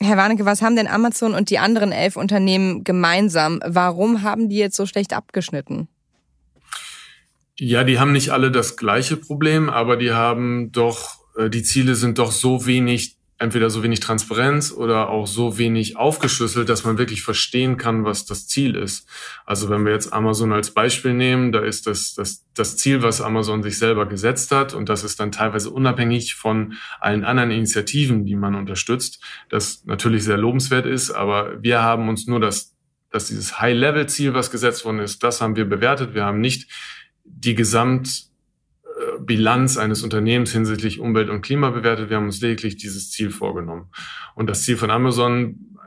Herr 0.01 0.17
Warnecke, 0.17 0.43
was 0.43 0.63
haben 0.63 0.75
denn 0.75 0.87
Amazon 0.87 1.35
und 1.35 1.51
die 1.51 1.59
anderen 1.59 1.91
elf 1.91 2.15
Unternehmen 2.15 2.83
gemeinsam? 2.83 3.61
Warum 3.63 4.23
haben 4.23 4.49
die 4.49 4.57
jetzt 4.57 4.75
so 4.75 4.87
schlecht 4.87 5.13
abgeschnitten? 5.13 5.87
Ja, 7.59 7.83
die 7.83 7.99
haben 7.99 8.11
nicht 8.11 8.31
alle 8.31 8.49
das 8.49 8.75
gleiche 8.75 9.17
Problem, 9.17 9.69
aber 9.69 9.97
die 9.97 10.11
haben 10.11 10.71
doch, 10.71 11.19
äh, 11.37 11.51
die 11.51 11.61
Ziele 11.61 11.93
sind 11.93 12.17
doch 12.17 12.31
so 12.31 12.65
wenig 12.65 13.17
entweder 13.43 13.69
so 13.69 13.83
wenig 13.83 13.99
Transparenz 13.99 14.71
oder 14.71 15.09
auch 15.09 15.27
so 15.27 15.57
wenig 15.57 15.97
aufgeschlüsselt, 15.97 16.69
dass 16.69 16.85
man 16.85 16.97
wirklich 16.97 17.23
verstehen 17.23 17.75
kann, 17.75 18.05
was 18.05 18.25
das 18.25 18.47
Ziel 18.47 18.75
ist. 18.75 19.05
Also 19.45 19.69
wenn 19.69 19.85
wir 19.85 19.91
jetzt 19.91 20.13
Amazon 20.13 20.53
als 20.53 20.71
Beispiel 20.71 21.13
nehmen, 21.13 21.51
da 21.51 21.59
ist 21.59 21.85
das, 21.85 22.13
das, 22.15 22.45
das 22.53 22.77
Ziel, 22.77 23.03
was 23.03 23.19
Amazon 23.19 23.61
sich 23.61 23.77
selber 23.77 24.05
gesetzt 24.05 24.51
hat 24.51 24.73
und 24.73 24.87
das 24.87 25.03
ist 25.03 25.19
dann 25.19 25.33
teilweise 25.33 25.71
unabhängig 25.71 26.35
von 26.35 26.75
allen 27.01 27.25
anderen 27.25 27.51
Initiativen, 27.51 28.25
die 28.25 28.37
man 28.37 28.55
unterstützt, 28.55 29.21
das 29.49 29.83
natürlich 29.83 30.23
sehr 30.23 30.37
lobenswert 30.37 30.85
ist, 30.85 31.11
aber 31.11 31.61
wir 31.61 31.81
haben 31.81 32.07
uns 32.07 32.25
nur 32.27 32.39
das, 32.39 32.73
dass 33.09 33.27
dieses 33.27 33.59
High-Level-Ziel, 33.59 34.33
was 34.33 34.51
gesetzt 34.51 34.85
worden 34.85 34.99
ist, 34.99 35.21
das 35.21 35.41
haben 35.41 35.57
wir 35.57 35.65
bewertet. 35.65 36.13
Wir 36.13 36.23
haben 36.23 36.39
nicht 36.39 36.71
die 37.25 37.55
Gesamt 37.55 38.32
Bilanz 39.19 39.77
eines 39.77 40.03
Unternehmens 40.03 40.51
hinsichtlich 40.51 40.99
Umwelt 40.99 41.29
und 41.29 41.41
Klima 41.41 41.69
bewertet. 41.69 42.09
Wir 42.09 42.17
haben 42.17 42.25
uns 42.25 42.41
lediglich 42.41 42.77
dieses 42.77 43.11
Ziel 43.11 43.29
vorgenommen. 43.29 43.89
Und 44.35 44.49
das 44.49 44.63
Ziel 44.63 44.77
von 44.77 44.91
Amazon 44.91 45.77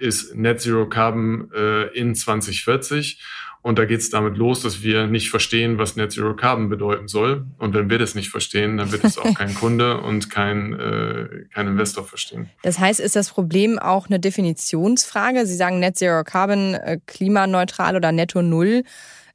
äh, 0.00 0.04
ist 0.04 0.34
Net 0.34 0.60
Zero 0.60 0.88
Carbon 0.88 1.50
äh, 1.54 1.86
in 1.98 2.14
2040. 2.14 3.22
Und 3.66 3.80
da 3.80 3.84
geht 3.84 3.98
es 3.98 4.10
damit 4.10 4.36
los, 4.36 4.62
dass 4.62 4.84
wir 4.84 5.08
nicht 5.08 5.28
verstehen, 5.28 5.76
was 5.76 5.96
Net 5.96 6.12
Zero 6.12 6.36
Carbon 6.36 6.68
bedeuten 6.68 7.08
soll. 7.08 7.46
Und 7.58 7.74
wenn 7.74 7.90
wir 7.90 7.98
das 7.98 8.14
nicht 8.14 8.30
verstehen, 8.30 8.76
dann 8.76 8.92
wird 8.92 9.02
es 9.02 9.18
auch 9.18 9.34
kein 9.34 9.54
Kunde 9.56 10.00
und 10.02 10.30
kein, 10.30 10.72
äh, 10.74 11.46
kein 11.52 11.66
Investor 11.66 12.04
verstehen. 12.04 12.48
Das 12.62 12.78
heißt, 12.78 13.00
ist 13.00 13.16
das 13.16 13.30
Problem 13.30 13.80
auch 13.80 14.06
eine 14.06 14.20
Definitionsfrage? 14.20 15.46
Sie 15.46 15.56
sagen 15.56 15.80
Net 15.80 15.98
Zero 15.98 16.22
Carbon, 16.22 16.74
äh, 16.74 17.00
klimaneutral 17.06 17.96
oder 17.96 18.12
netto 18.12 18.40
null. 18.40 18.84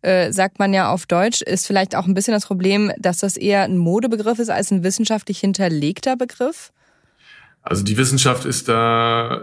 Äh, 0.01 0.31
sagt 0.31 0.57
man 0.57 0.73
ja 0.73 0.91
auf 0.91 1.05
Deutsch, 1.05 1.41
ist 1.41 1.67
vielleicht 1.67 1.95
auch 1.95 2.07
ein 2.07 2.13
bisschen 2.13 2.33
das 2.33 2.45
Problem, 2.45 2.91
dass 2.97 3.19
das 3.19 3.37
eher 3.37 3.63
ein 3.63 3.77
Modebegriff 3.77 4.39
ist 4.39 4.49
als 4.49 4.71
ein 4.71 4.83
wissenschaftlich 4.83 5.39
hinterlegter 5.39 6.15
Begriff? 6.15 6.71
Also 7.61 7.83
die 7.83 7.97
Wissenschaft 7.97 8.45
ist 8.45 8.67
da 8.67 9.41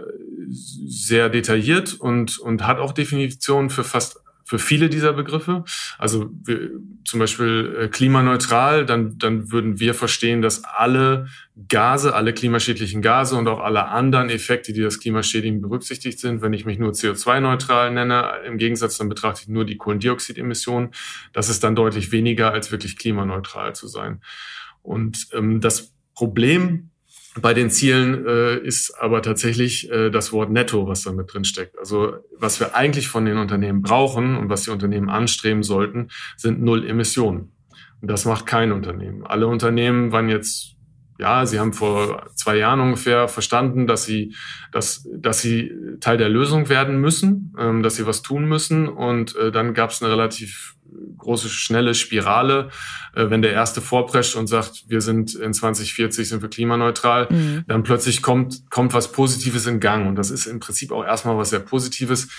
sehr 0.49 1.29
detailliert 1.29 1.93
und, 1.93 2.39
und 2.39 2.67
hat 2.67 2.79
auch 2.79 2.91
Definitionen 2.91 3.69
für 3.69 3.85
fast 3.85 4.19
für 4.49 4.57
viele 4.57 4.89
dieser 4.89 5.13
Begriffe. 5.13 5.63
Also 5.99 6.31
wir, 6.43 6.71
zum 7.05 7.19
Beispiel 7.19 7.77
äh, 7.81 7.87
klimaneutral, 7.87 8.83
dann, 8.83 9.19
dann 9.19 9.51
würden 9.51 9.79
wir 9.79 9.93
verstehen, 9.93 10.41
dass 10.41 10.63
alle 10.63 11.27
Gase, 11.67 12.15
alle 12.15 12.33
klimaschädlichen 12.33 13.03
Gase 13.03 13.35
und 13.35 13.47
auch 13.47 13.59
alle 13.59 13.89
anderen 13.89 14.31
Effekte, 14.31 14.73
die 14.73 14.81
das 14.81 14.99
Klima 14.99 15.21
schädigen, 15.21 15.61
berücksichtigt 15.61 16.19
sind. 16.19 16.41
Wenn 16.41 16.53
ich 16.53 16.65
mich 16.65 16.79
nur 16.79 16.93
CO2-neutral 16.93 17.91
nenne, 17.91 18.31
im 18.43 18.57
Gegensatz, 18.57 18.97
dann 18.97 19.07
betrachte 19.07 19.41
ich 19.43 19.49
nur 19.49 19.65
die 19.65 19.77
Kohlendioxidemissionen. 19.77 20.95
Das 21.31 21.49
ist 21.49 21.63
dann 21.63 21.75
deutlich 21.75 22.11
weniger, 22.11 22.51
als 22.51 22.71
wirklich 22.71 22.97
klimaneutral 22.97 23.75
zu 23.75 23.87
sein. 23.87 24.19
Und 24.81 25.27
ähm, 25.33 25.61
das 25.61 25.93
Problem 26.15 26.88
bei 27.41 27.53
den 27.53 27.69
Zielen 27.69 28.25
äh, 28.25 28.57
ist 28.57 28.93
aber 28.99 29.21
tatsächlich 29.21 29.89
äh, 29.91 30.09
das 30.09 30.31
Wort 30.31 30.51
Netto, 30.51 30.87
was 30.87 31.03
da 31.03 31.11
mit 31.11 31.33
drin 31.33 31.43
steckt. 31.43 31.77
Also 31.77 32.13
was 32.37 32.59
wir 32.59 32.75
eigentlich 32.75 33.07
von 33.07 33.25
den 33.25 33.37
Unternehmen 33.37 33.81
brauchen 33.81 34.37
und 34.37 34.49
was 34.49 34.63
die 34.63 34.71
Unternehmen 34.71 35.09
anstreben 35.09 35.63
sollten, 35.63 36.09
sind 36.37 36.61
null 36.61 36.87
Emissionen. 36.87 37.51
Und 38.01 38.09
das 38.09 38.25
macht 38.25 38.45
kein 38.45 38.71
Unternehmen. 38.71 39.25
Alle 39.25 39.47
Unternehmen 39.47 40.11
waren 40.11 40.29
jetzt 40.29 40.75
ja, 41.19 41.45
sie 41.45 41.59
haben 41.59 41.73
vor 41.73 42.29
zwei 42.35 42.55
Jahren 42.55 42.79
ungefähr 42.79 43.27
verstanden, 43.27 43.87
dass 43.87 44.05
sie, 44.05 44.33
dass, 44.71 45.05
dass 45.13 45.41
sie 45.41 45.69
Teil 45.99 46.17
der 46.17 46.29
Lösung 46.29 46.69
werden 46.69 47.01
müssen, 47.01 47.53
ähm, 47.59 47.83
dass 47.83 47.97
sie 47.97 48.07
was 48.07 48.21
tun 48.21 48.45
müssen. 48.45 48.87
Und 48.87 49.35
äh, 49.35 49.51
dann 49.51 49.73
gab 49.73 49.89
es 49.89 50.01
eine 50.01 50.13
relativ 50.13 50.77
große, 51.17 51.49
schnelle 51.49 51.93
Spirale. 51.93 52.69
Äh, 53.15 53.29
wenn 53.29 53.41
der 53.41 53.51
erste 53.51 53.81
vorprescht 53.81 54.35
und 54.35 54.47
sagt, 54.47 54.85
wir 54.87 55.01
sind 55.01 55.35
in 55.35 55.53
2040 55.53 56.27
sind 56.29 56.41
wir 56.41 56.49
klimaneutral, 56.49 57.27
mhm. 57.29 57.63
dann 57.67 57.83
plötzlich 57.83 58.21
kommt, 58.21 58.69
kommt 58.69 58.93
was 58.93 59.11
Positives 59.11 59.65
in 59.65 59.79
Gang. 59.79 60.07
Und 60.07 60.15
das 60.15 60.31
ist 60.31 60.45
im 60.45 60.59
Prinzip 60.59 60.91
auch 60.91 61.03
erstmal 61.03 61.37
was 61.37 61.49
sehr 61.49 61.59
Positives. 61.59 62.29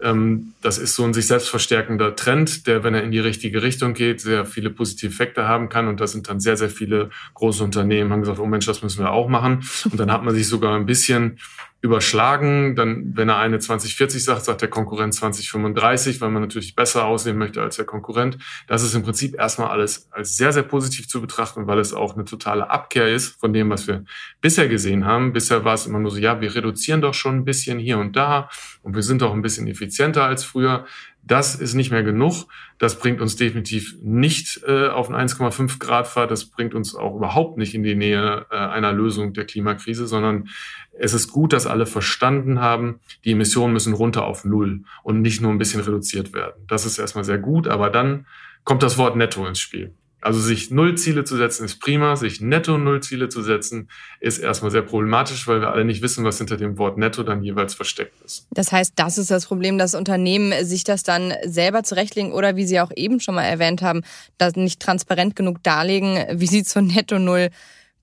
Ähm, 0.00 0.54
das 0.62 0.78
ist 0.78 0.94
so 0.94 1.04
ein 1.04 1.14
sich 1.14 1.26
selbst 1.26 1.48
verstärkender 1.48 2.16
Trend, 2.16 2.66
der, 2.66 2.84
wenn 2.84 2.94
er 2.94 3.02
in 3.02 3.10
die 3.10 3.18
richtige 3.18 3.62
Richtung 3.62 3.94
geht, 3.94 4.20
sehr 4.20 4.46
viele 4.46 4.70
positive 4.70 5.12
Effekte 5.12 5.46
haben 5.46 5.68
kann. 5.68 5.88
Und 5.88 6.00
da 6.00 6.06
sind 6.06 6.28
dann 6.28 6.40
sehr, 6.40 6.56
sehr 6.56 6.70
viele 6.70 7.10
große 7.34 7.62
Unternehmen, 7.62 8.12
haben 8.12 8.20
gesagt, 8.20 8.38
oh 8.38 8.46
Mensch, 8.46 8.66
das 8.66 8.82
müssen 8.82 9.04
wir 9.04 9.10
auch 9.10 9.28
machen. 9.28 9.64
Und 9.90 9.98
dann 9.98 10.12
hat 10.12 10.22
man 10.22 10.34
sich 10.34 10.48
sogar 10.48 10.76
ein 10.76 10.86
bisschen 10.86 11.38
überschlagen. 11.82 12.76
Dann, 12.76 13.12
wenn 13.16 13.28
er 13.28 13.38
eine 13.38 13.58
2040 13.58 14.24
sagt, 14.24 14.44
sagt 14.44 14.60
der 14.60 14.68
Konkurrent 14.68 15.14
2035, 15.14 16.20
weil 16.20 16.30
man 16.30 16.42
natürlich 16.42 16.74
besser 16.74 17.06
aussehen 17.06 17.38
möchte 17.38 17.62
als 17.62 17.76
der 17.76 17.84
Konkurrent. 17.84 18.38
Das 18.66 18.82
ist 18.82 18.94
im 18.94 19.02
Prinzip 19.02 19.38
erstmal 19.38 19.68
alles 19.68 20.08
als 20.10 20.36
sehr, 20.36 20.52
sehr 20.52 20.62
positiv 20.62 21.08
zu 21.08 21.20
betrachten, 21.20 21.66
weil 21.66 21.78
es 21.78 21.94
auch 21.94 22.14
eine 22.14 22.24
totale 22.24 22.70
Abkehr 22.70 23.08
ist 23.08 23.40
von 23.40 23.52
dem, 23.52 23.70
was 23.70 23.86
wir 23.86 24.04
bisher 24.40 24.68
gesehen 24.68 25.06
haben. 25.06 25.32
Bisher 25.32 25.64
war 25.64 25.74
es 25.74 25.86
immer 25.86 25.98
nur 25.98 26.10
so, 26.10 26.18
ja, 26.18 26.40
wir 26.40 26.54
reduzieren 26.54 27.00
doch 27.00 27.14
schon 27.14 27.36
ein 27.36 27.44
bisschen 27.44 27.78
hier 27.78 27.98
und 27.98 28.16
da 28.16 28.50
und 28.82 28.94
wir 28.94 29.02
sind 29.02 29.22
doch 29.22 29.32
ein 29.32 29.42
bisschen 29.42 29.66
effizienter 29.66 30.24
als 30.24 30.44
früher. 30.44 30.84
Das 31.22 31.54
ist 31.54 31.74
nicht 31.74 31.90
mehr 31.90 32.02
genug. 32.02 32.46
Das 32.78 32.98
bringt 32.98 33.20
uns 33.20 33.36
definitiv 33.36 33.96
nicht 34.02 34.62
äh, 34.66 34.88
auf 34.88 35.10
einen 35.10 35.28
1,5 35.28 35.78
Grad 35.78 36.08
Fahrt. 36.08 36.30
Das 36.30 36.46
bringt 36.46 36.74
uns 36.74 36.94
auch 36.94 37.14
überhaupt 37.16 37.58
nicht 37.58 37.74
in 37.74 37.82
die 37.82 37.94
Nähe 37.94 38.46
äh, 38.50 38.56
einer 38.56 38.92
Lösung 38.92 39.32
der 39.32 39.44
Klimakrise, 39.44 40.06
sondern 40.06 40.48
es 40.92 41.14
ist 41.14 41.28
gut, 41.28 41.52
dass 41.52 41.66
alle 41.66 41.86
verstanden 41.86 42.60
haben, 42.60 43.00
die 43.24 43.32
Emissionen 43.32 43.72
müssen 43.72 43.92
runter 43.92 44.24
auf 44.24 44.44
Null 44.44 44.84
und 45.02 45.20
nicht 45.20 45.40
nur 45.40 45.50
ein 45.50 45.58
bisschen 45.58 45.80
reduziert 45.80 46.32
werden. 46.32 46.64
Das 46.66 46.86
ist 46.86 46.98
erstmal 46.98 47.24
sehr 47.24 47.38
gut, 47.38 47.68
aber 47.68 47.90
dann 47.90 48.26
kommt 48.64 48.82
das 48.82 48.98
Wort 48.98 49.16
Netto 49.16 49.46
ins 49.46 49.60
Spiel. 49.60 49.94
Also 50.20 50.38
sich 50.38 50.70
Nullziele 50.70 51.24
zu 51.24 51.36
setzen 51.36 51.64
ist 51.64 51.80
prima, 51.80 52.16
sich 52.16 52.40
netto 52.40 52.76
Nullziele 52.76 53.28
zu 53.28 53.42
setzen 53.42 53.88
ist 54.20 54.38
erstmal 54.38 54.70
sehr 54.70 54.82
problematisch, 54.82 55.46
weil 55.46 55.60
wir 55.60 55.70
alle 55.70 55.84
nicht 55.84 56.02
wissen, 56.02 56.24
was 56.24 56.38
hinter 56.38 56.56
dem 56.56 56.76
Wort 56.76 56.98
netto 56.98 57.22
dann 57.22 57.42
jeweils 57.42 57.74
versteckt 57.74 58.20
ist. 58.24 58.46
Das 58.50 58.70
heißt, 58.70 58.92
das 58.96 59.16
ist 59.16 59.30
das 59.30 59.46
Problem, 59.46 59.78
dass 59.78 59.94
Unternehmen 59.94 60.52
sich 60.64 60.84
das 60.84 61.02
dann 61.02 61.32
selber 61.46 61.82
zurechtlegen 61.84 62.32
oder 62.32 62.56
wie 62.56 62.66
Sie 62.66 62.80
auch 62.80 62.90
eben 62.94 63.20
schon 63.20 63.34
mal 63.34 63.44
erwähnt 63.44 63.82
haben, 63.82 64.02
das 64.36 64.56
nicht 64.56 64.80
transparent 64.80 65.36
genug 65.36 65.62
darlegen, 65.62 66.18
wie 66.34 66.46
sie 66.46 66.64
zur 66.64 66.82
netto 66.82 67.18
Null 67.18 67.48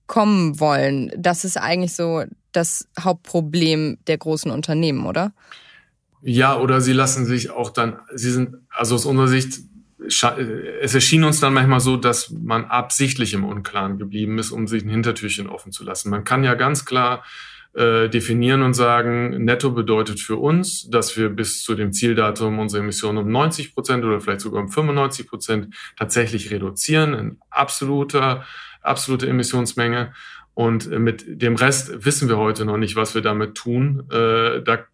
kommen 0.06 0.58
wollen. 0.58 1.12
Das 1.16 1.44
ist 1.44 1.56
eigentlich 1.56 1.94
so 1.94 2.24
das 2.52 2.88
Hauptproblem 2.98 3.98
der 4.06 4.18
großen 4.18 4.50
Unternehmen, 4.50 5.06
oder? 5.06 5.32
Ja, 6.22 6.58
oder 6.58 6.80
sie 6.80 6.92
lassen 6.92 7.26
sich 7.26 7.50
auch 7.50 7.70
dann, 7.70 7.98
sie 8.14 8.32
sind, 8.32 8.56
also 8.70 8.96
aus 8.96 9.04
unserer 9.04 9.28
Sicht 9.28 9.60
es 10.06 10.94
erschien 10.94 11.24
uns 11.24 11.40
dann 11.40 11.54
manchmal 11.54 11.80
so, 11.80 11.96
dass 11.96 12.30
man 12.30 12.66
absichtlich 12.66 13.34
im 13.34 13.44
Unklaren 13.44 13.98
geblieben 13.98 14.38
ist, 14.38 14.52
um 14.52 14.66
sich 14.66 14.84
ein 14.84 14.90
Hintertürchen 14.90 15.48
offen 15.48 15.72
zu 15.72 15.84
lassen. 15.84 16.10
Man 16.10 16.24
kann 16.24 16.44
ja 16.44 16.54
ganz 16.54 16.84
klar 16.84 17.24
äh, 17.74 18.08
definieren 18.08 18.62
und 18.62 18.74
sagen, 18.74 19.44
netto 19.44 19.70
bedeutet 19.70 20.20
für 20.20 20.36
uns, 20.36 20.88
dass 20.88 21.16
wir 21.16 21.28
bis 21.28 21.62
zu 21.62 21.74
dem 21.74 21.92
Zieldatum 21.92 22.58
unsere 22.58 22.82
Emissionen 22.82 23.18
um 23.18 23.30
90 23.30 23.74
Prozent 23.74 24.04
oder 24.04 24.20
vielleicht 24.20 24.40
sogar 24.40 24.62
um 24.62 24.68
95 24.68 25.28
Prozent 25.28 25.74
tatsächlich 25.96 26.50
reduzieren, 26.50 27.14
in 27.14 27.38
absoluter, 27.50 28.44
absolute 28.82 29.28
Emissionsmenge. 29.28 30.12
Und 30.54 30.90
mit 30.90 31.24
dem 31.26 31.54
Rest 31.54 32.04
wissen 32.04 32.28
wir 32.28 32.36
heute 32.36 32.64
noch 32.64 32.78
nicht, 32.78 32.96
was 32.96 33.14
wir 33.14 33.22
damit 33.22 33.54
tun. 33.54 34.08
Äh, 34.10 34.62
da 34.62 34.86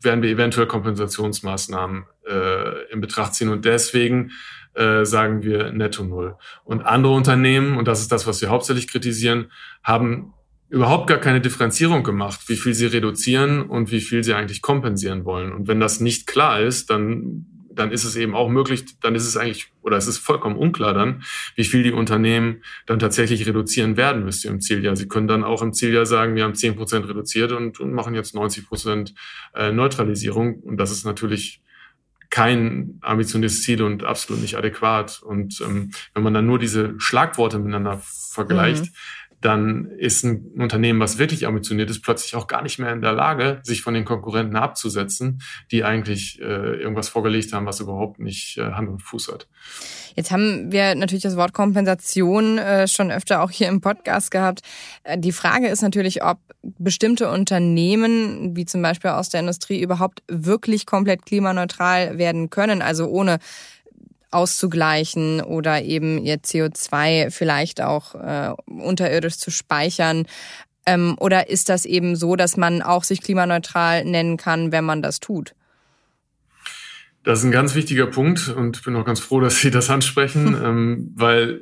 werden 0.00 0.22
wir 0.22 0.30
eventuell 0.30 0.66
Kompensationsmaßnahmen 0.66 2.04
äh, 2.28 2.92
in 2.92 3.00
Betracht 3.00 3.34
ziehen. 3.34 3.48
Und 3.48 3.64
deswegen 3.64 4.32
äh, 4.74 5.04
sagen 5.04 5.42
wir 5.42 5.72
Netto 5.72 6.04
Null. 6.04 6.36
Und 6.64 6.82
andere 6.82 7.14
Unternehmen, 7.14 7.76
und 7.76 7.88
das 7.88 8.00
ist 8.00 8.12
das, 8.12 8.26
was 8.26 8.40
wir 8.40 8.48
hauptsächlich 8.48 8.88
kritisieren, 8.88 9.50
haben 9.82 10.34
überhaupt 10.68 11.06
gar 11.06 11.18
keine 11.18 11.40
Differenzierung 11.40 12.02
gemacht, 12.02 12.40
wie 12.48 12.56
viel 12.56 12.74
sie 12.74 12.86
reduzieren 12.86 13.62
und 13.62 13.90
wie 13.90 14.00
viel 14.00 14.22
sie 14.22 14.34
eigentlich 14.34 14.62
kompensieren 14.62 15.24
wollen. 15.24 15.52
Und 15.52 15.66
wenn 15.66 15.80
das 15.80 16.00
nicht 16.00 16.26
klar 16.26 16.60
ist, 16.60 16.90
dann 16.90 17.46
dann 17.78 17.92
ist 17.92 18.04
es 18.04 18.16
eben 18.16 18.34
auch 18.34 18.48
möglich, 18.48 18.98
dann 19.00 19.14
ist 19.14 19.26
es 19.26 19.36
eigentlich, 19.36 19.72
oder 19.82 19.96
es 19.96 20.06
ist 20.06 20.18
vollkommen 20.18 20.56
unklar 20.56 20.94
dann, 20.94 21.22
wie 21.54 21.64
viel 21.64 21.82
die 21.82 21.92
Unternehmen 21.92 22.62
dann 22.86 22.98
tatsächlich 22.98 23.46
reduzieren 23.46 23.96
werden 23.96 24.24
bis 24.24 24.44
im 24.44 24.60
Zieljahr. 24.60 24.96
Sie 24.96 25.08
können 25.08 25.28
dann 25.28 25.44
auch 25.44 25.62
im 25.62 25.72
Zieljahr 25.72 26.06
sagen, 26.06 26.34
wir 26.34 26.44
haben 26.44 26.54
10 26.54 26.76
Prozent 26.76 27.08
reduziert 27.08 27.52
und, 27.52 27.80
und 27.80 27.92
machen 27.92 28.14
jetzt 28.14 28.34
90 28.34 28.66
Prozent 28.66 29.14
äh, 29.54 29.72
Neutralisierung. 29.72 30.60
Und 30.60 30.78
das 30.78 30.90
ist 30.90 31.04
natürlich 31.04 31.62
kein 32.30 32.98
ambitioniertes 33.00 33.62
Ziel 33.62 33.82
und 33.82 34.04
absolut 34.04 34.42
nicht 34.42 34.56
adäquat. 34.56 35.22
Und 35.22 35.60
ähm, 35.60 35.92
wenn 36.14 36.22
man 36.22 36.34
dann 36.34 36.46
nur 36.46 36.58
diese 36.58 36.94
Schlagworte 36.98 37.58
miteinander 37.58 38.02
vergleicht, 38.32 38.84
mhm 38.84 38.90
dann 39.40 39.90
ist 39.98 40.24
ein 40.24 40.52
Unternehmen, 40.56 41.00
was 41.00 41.18
wirklich 41.18 41.46
ambitioniert 41.46 41.90
ist, 41.90 42.02
plötzlich 42.02 42.34
auch 42.34 42.46
gar 42.46 42.62
nicht 42.62 42.78
mehr 42.78 42.92
in 42.92 43.00
der 43.00 43.12
Lage, 43.12 43.60
sich 43.62 43.82
von 43.82 43.94
den 43.94 44.04
Konkurrenten 44.04 44.56
abzusetzen, 44.56 45.40
die 45.70 45.84
eigentlich 45.84 46.40
äh, 46.40 46.44
irgendwas 46.44 47.08
vorgelegt 47.08 47.52
haben, 47.52 47.66
was 47.66 47.80
überhaupt 47.80 48.18
nicht 48.18 48.58
äh, 48.58 48.72
Hand 48.72 48.88
und 48.88 49.02
Fuß 49.02 49.28
hat. 49.32 49.48
Jetzt 50.16 50.32
haben 50.32 50.72
wir 50.72 50.96
natürlich 50.96 51.22
das 51.22 51.36
Wort 51.36 51.52
Kompensation 51.52 52.58
äh, 52.58 52.88
schon 52.88 53.12
öfter 53.12 53.40
auch 53.40 53.52
hier 53.52 53.68
im 53.68 53.80
Podcast 53.80 54.32
gehabt. 54.32 54.62
Äh, 55.04 55.16
die 55.16 55.30
Frage 55.30 55.68
ist 55.68 55.82
natürlich, 55.82 56.24
ob 56.24 56.38
bestimmte 56.62 57.30
Unternehmen, 57.30 58.56
wie 58.56 58.66
zum 58.66 58.82
Beispiel 58.82 59.10
aus 59.10 59.28
der 59.28 59.40
Industrie, 59.40 59.80
überhaupt 59.80 60.24
wirklich 60.26 60.86
komplett 60.86 61.24
klimaneutral 61.24 62.18
werden 62.18 62.50
können, 62.50 62.82
also 62.82 63.06
ohne 63.06 63.38
auszugleichen 64.30 65.40
oder 65.40 65.82
eben 65.82 66.18
ihr 66.24 66.36
CO2 66.36 67.30
vielleicht 67.30 67.80
auch 67.80 68.14
äh, 68.14 68.52
unterirdisch 68.66 69.38
zu 69.38 69.50
speichern? 69.50 70.26
Ähm, 70.86 71.16
oder 71.18 71.50
ist 71.50 71.68
das 71.68 71.84
eben 71.84 72.16
so, 72.16 72.36
dass 72.36 72.56
man 72.56 72.82
auch 72.82 73.04
sich 73.04 73.20
klimaneutral 73.20 74.04
nennen 74.04 74.36
kann, 74.36 74.72
wenn 74.72 74.84
man 74.84 75.02
das 75.02 75.20
tut? 75.20 75.54
Das 77.24 77.40
ist 77.40 77.44
ein 77.44 77.52
ganz 77.52 77.74
wichtiger 77.74 78.06
Punkt 78.06 78.48
und 78.48 78.78
ich 78.78 78.84
bin 78.84 78.96
auch 78.96 79.04
ganz 79.04 79.20
froh, 79.20 79.40
dass 79.40 79.60
Sie 79.60 79.70
das 79.70 79.90
ansprechen, 79.90 80.56
ähm, 80.64 81.12
weil 81.14 81.60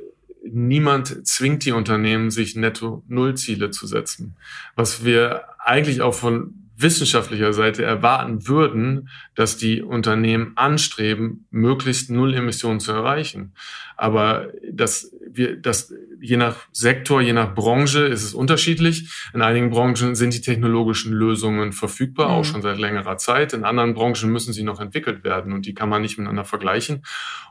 niemand 0.49 1.27
zwingt 1.27 1.65
die 1.65 1.73
Unternehmen, 1.73 2.31
sich 2.31 2.55
Netto-Null-Ziele 2.55 3.71
zu 3.71 3.85
setzen. 3.85 4.37
Was 4.75 5.03
wir 5.03 5.43
eigentlich 5.59 6.01
auch 6.01 6.13
von 6.13 6.66
wissenschaftlicher 6.77 7.53
Seite 7.53 7.83
erwarten 7.83 8.47
würden, 8.47 9.09
dass 9.35 9.57
die 9.57 9.81
Unternehmen 9.81 10.53
anstreben, 10.55 11.45
möglichst 11.49 12.09
Null 12.09 12.33
Emissionen 12.33 12.79
zu 12.79 12.91
erreichen. 12.91 13.53
Aber 13.95 14.47
das, 14.71 15.11
wir, 15.31 15.57
das, 15.57 15.93
je 16.19 16.37
nach 16.37 16.67
Sektor, 16.71 17.21
je 17.21 17.33
nach 17.33 17.53
Branche 17.53 18.01
ist 18.01 18.23
es 18.23 18.33
unterschiedlich. 18.33 19.11
In 19.33 19.41
einigen 19.41 19.69
Branchen 19.69 20.15
sind 20.15 20.33
die 20.33 20.41
technologischen 20.41 21.13
Lösungen 21.13 21.73
verfügbar, 21.73 22.29
mhm. 22.29 22.33
auch 22.33 22.45
schon 22.45 22.61
seit 22.61 22.77
längerer 22.77 23.17
Zeit. 23.17 23.53
In 23.53 23.63
anderen 23.63 23.93
Branchen 23.93 24.31
müssen 24.31 24.53
sie 24.53 24.63
noch 24.63 24.79
entwickelt 24.79 25.23
werden 25.23 25.53
und 25.53 25.65
die 25.65 25.73
kann 25.73 25.89
man 25.89 26.01
nicht 26.01 26.17
miteinander 26.17 26.45
vergleichen. 26.45 27.03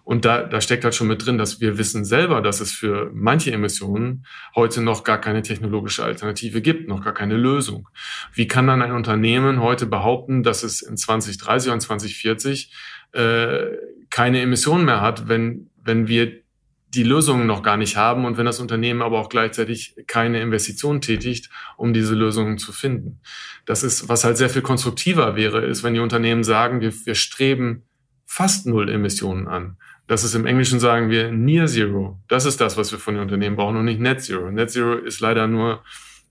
Und 0.04 0.24
da, 0.24 0.42
da 0.42 0.60
steckt 0.60 0.84
halt 0.84 0.94
schon 0.94 1.08
mit 1.08 1.26
drin, 1.26 1.38
dass 1.38 1.60
wir 1.60 1.78
wissen 1.78 2.04
selber, 2.04 2.40
dass 2.40 2.60
es 2.60 2.72
für 2.72 3.10
manche 3.12 3.50
Emissionen 3.52 4.24
heute 4.54 4.80
noch 4.80 5.02
gar 5.02 5.20
keine 5.20 5.42
technologische 5.42 6.04
Alternative 6.04 6.60
gibt, 6.60 6.88
noch 6.88 7.02
gar 7.02 7.14
keine 7.14 7.36
Lösung. 7.36 7.88
Wie 8.32 8.46
kann 8.46 8.66
dann 8.68 8.82
ein 8.82 8.92
Unternehmen 8.92 9.60
heute 9.60 9.86
behaupten, 9.86 10.42
dass 10.42 10.62
es 10.62 10.82
in 10.82 10.96
2030 10.96 11.72
und 11.72 11.80
2040 11.80 12.72
äh, 13.12 13.66
keine 14.10 14.40
Emissionen 14.40 14.84
mehr 14.84 15.00
hat, 15.00 15.28
wenn, 15.28 15.70
wenn 15.82 16.06
wir 16.06 16.45
die 16.88 17.02
Lösungen 17.02 17.46
noch 17.46 17.62
gar 17.62 17.76
nicht 17.76 17.96
haben 17.96 18.24
und 18.24 18.38
wenn 18.38 18.46
das 18.46 18.60
Unternehmen 18.60 19.02
aber 19.02 19.18
auch 19.18 19.28
gleichzeitig 19.28 19.96
keine 20.06 20.40
Investition 20.40 21.00
tätigt, 21.00 21.50
um 21.76 21.92
diese 21.92 22.14
Lösungen 22.14 22.58
zu 22.58 22.72
finden. 22.72 23.20
Das 23.64 23.82
ist, 23.82 24.08
was 24.08 24.24
halt 24.24 24.36
sehr 24.36 24.48
viel 24.48 24.62
konstruktiver 24.62 25.36
wäre, 25.36 25.64
ist, 25.64 25.82
wenn 25.82 25.94
die 25.94 26.00
Unternehmen 26.00 26.44
sagen, 26.44 26.80
wir, 26.80 26.92
wir 27.04 27.14
streben 27.14 27.82
fast 28.24 28.66
null 28.66 28.88
Emissionen 28.88 29.46
an. 29.48 29.76
Das 30.06 30.22
ist 30.22 30.34
im 30.34 30.46
Englischen 30.46 30.78
sagen 30.78 31.10
wir 31.10 31.32
Near 31.32 31.66
Zero. 31.66 32.20
Das 32.28 32.44
ist 32.44 32.60
das, 32.60 32.76
was 32.76 32.92
wir 32.92 32.98
von 32.98 33.14
den 33.14 33.22
Unternehmen 33.22 33.56
brauchen 33.56 33.76
und 33.76 33.86
nicht 33.86 34.00
Net 34.00 34.22
Zero. 34.22 34.50
Net 34.50 34.70
Zero 34.70 34.94
ist 34.94 35.20
leider 35.20 35.48
nur 35.48 35.82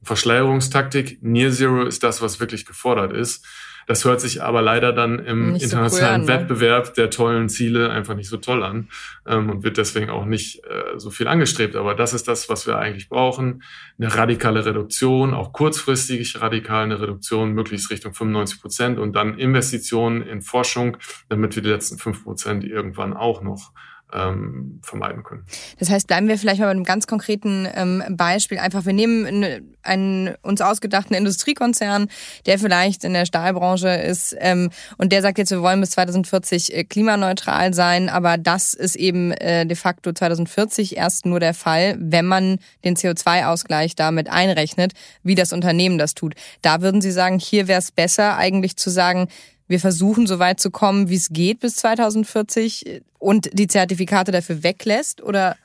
Verschleierungstaktik. 0.01 1.19
Near 1.21 1.51
Zero 1.51 1.83
ist 1.83 2.03
das, 2.03 2.21
was 2.21 2.39
wirklich 2.39 2.65
gefordert 2.65 3.11
ist. 3.11 3.45
Das 3.87 4.03
hört 4.05 4.21
sich 4.21 4.41
aber 4.41 4.61
leider 4.61 4.93
dann 4.93 5.19
im 5.19 5.53
nicht 5.53 5.63
internationalen 5.63 6.25
so 6.25 6.27
cool 6.27 6.33
an, 6.33 6.39
ne? 6.39 6.41
Wettbewerb 6.41 6.93
der 6.95 7.09
tollen 7.09 7.49
Ziele 7.49 7.89
einfach 7.91 8.15
nicht 8.15 8.29
so 8.29 8.37
toll 8.37 8.63
an 8.63 8.89
ähm, 9.25 9.49
und 9.49 9.63
wird 9.63 9.77
deswegen 9.77 10.09
auch 10.09 10.25
nicht 10.25 10.63
äh, 10.65 10.97
so 10.97 11.11
viel 11.11 11.27
angestrebt. 11.27 11.75
Aber 11.75 11.93
das 11.93 12.13
ist 12.13 12.27
das, 12.27 12.49
was 12.49 12.67
wir 12.67 12.77
eigentlich 12.77 13.09
brauchen. 13.09 13.63
Eine 13.99 14.15
radikale 14.15 14.65
Reduktion, 14.65 15.33
auch 15.33 15.53
kurzfristig 15.53 16.41
radikal 16.41 16.83
eine 16.83 16.99
Reduktion, 16.99 17.51
möglichst 17.53 17.91
Richtung 17.91 18.13
95 18.13 18.61
Prozent 18.61 18.99
und 18.99 19.15
dann 19.15 19.37
Investitionen 19.37 20.21
in 20.21 20.41
Forschung, 20.41 20.97
damit 21.29 21.55
wir 21.55 21.63
die 21.63 21.69
letzten 21.69 21.97
fünf 21.97 22.23
Prozent 22.23 22.63
irgendwann 22.63 23.13
auch 23.13 23.41
noch 23.41 23.71
ähm, 24.13 24.79
vermeiden 24.81 25.23
können. 25.23 25.43
Das 25.79 25.89
heißt, 25.89 26.07
bleiben 26.07 26.27
wir 26.27 26.37
vielleicht 26.37 26.59
mal 26.59 26.67
bei 26.67 26.71
einem 26.71 26.83
ganz 26.83 27.07
konkreten 27.07 27.67
ähm, 27.75 28.03
Beispiel. 28.11 28.59
Einfach, 28.59 28.85
wir 28.85 28.93
nehmen 28.93 29.25
einen, 29.25 29.75
einen 29.83 30.35
uns 30.41 30.61
ausgedachten 30.61 31.15
Industriekonzern, 31.15 32.07
der 32.45 32.59
vielleicht 32.59 33.03
in 33.03 33.13
der 33.13 33.25
Stahlbranche 33.25 33.89
ist 33.89 34.35
ähm, 34.39 34.69
und 34.97 35.11
der 35.11 35.21
sagt 35.21 35.37
jetzt, 35.37 35.51
wir 35.51 35.61
wollen 35.61 35.81
bis 35.81 35.91
2040 35.91 36.75
äh, 36.75 36.83
klimaneutral 36.83 37.73
sein, 37.73 38.09
aber 38.09 38.37
das 38.37 38.73
ist 38.73 38.95
eben 38.95 39.31
äh, 39.31 39.65
de 39.65 39.75
facto 39.75 40.13
2040 40.13 40.97
erst 40.97 41.25
nur 41.25 41.39
der 41.39 41.53
Fall, 41.53 41.95
wenn 41.99 42.25
man 42.25 42.59
den 42.83 42.95
CO2-Ausgleich 42.95 43.95
damit 43.95 44.29
einrechnet, 44.29 44.93
wie 45.23 45.35
das 45.35 45.51
Unternehmen 45.51 45.97
das 45.97 46.13
tut. 46.13 46.35
Da 46.61 46.81
würden 46.81 47.01
Sie 47.01 47.11
sagen, 47.11 47.39
hier 47.39 47.67
wäre 47.67 47.79
es 47.79 47.91
besser 47.91 48.37
eigentlich 48.37 48.77
zu 48.77 48.89
sagen, 48.89 49.27
wir 49.67 49.79
versuchen 49.79 50.27
so 50.27 50.39
weit 50.39 50.59
zu 50.59 50.71
kommen, 50.71 51.09
wie 51.09 51.15
es 51.15 51.29
geht 51.29 51.59
bis 51.59 51.77
2040 51.77 53.01
und 53.19 53.49
die 53.53 53.67
Zertifikate 53.67 54.31
dafür 54.31 54.63
weglässt 54.63 55.21
oder? 55.21 55.55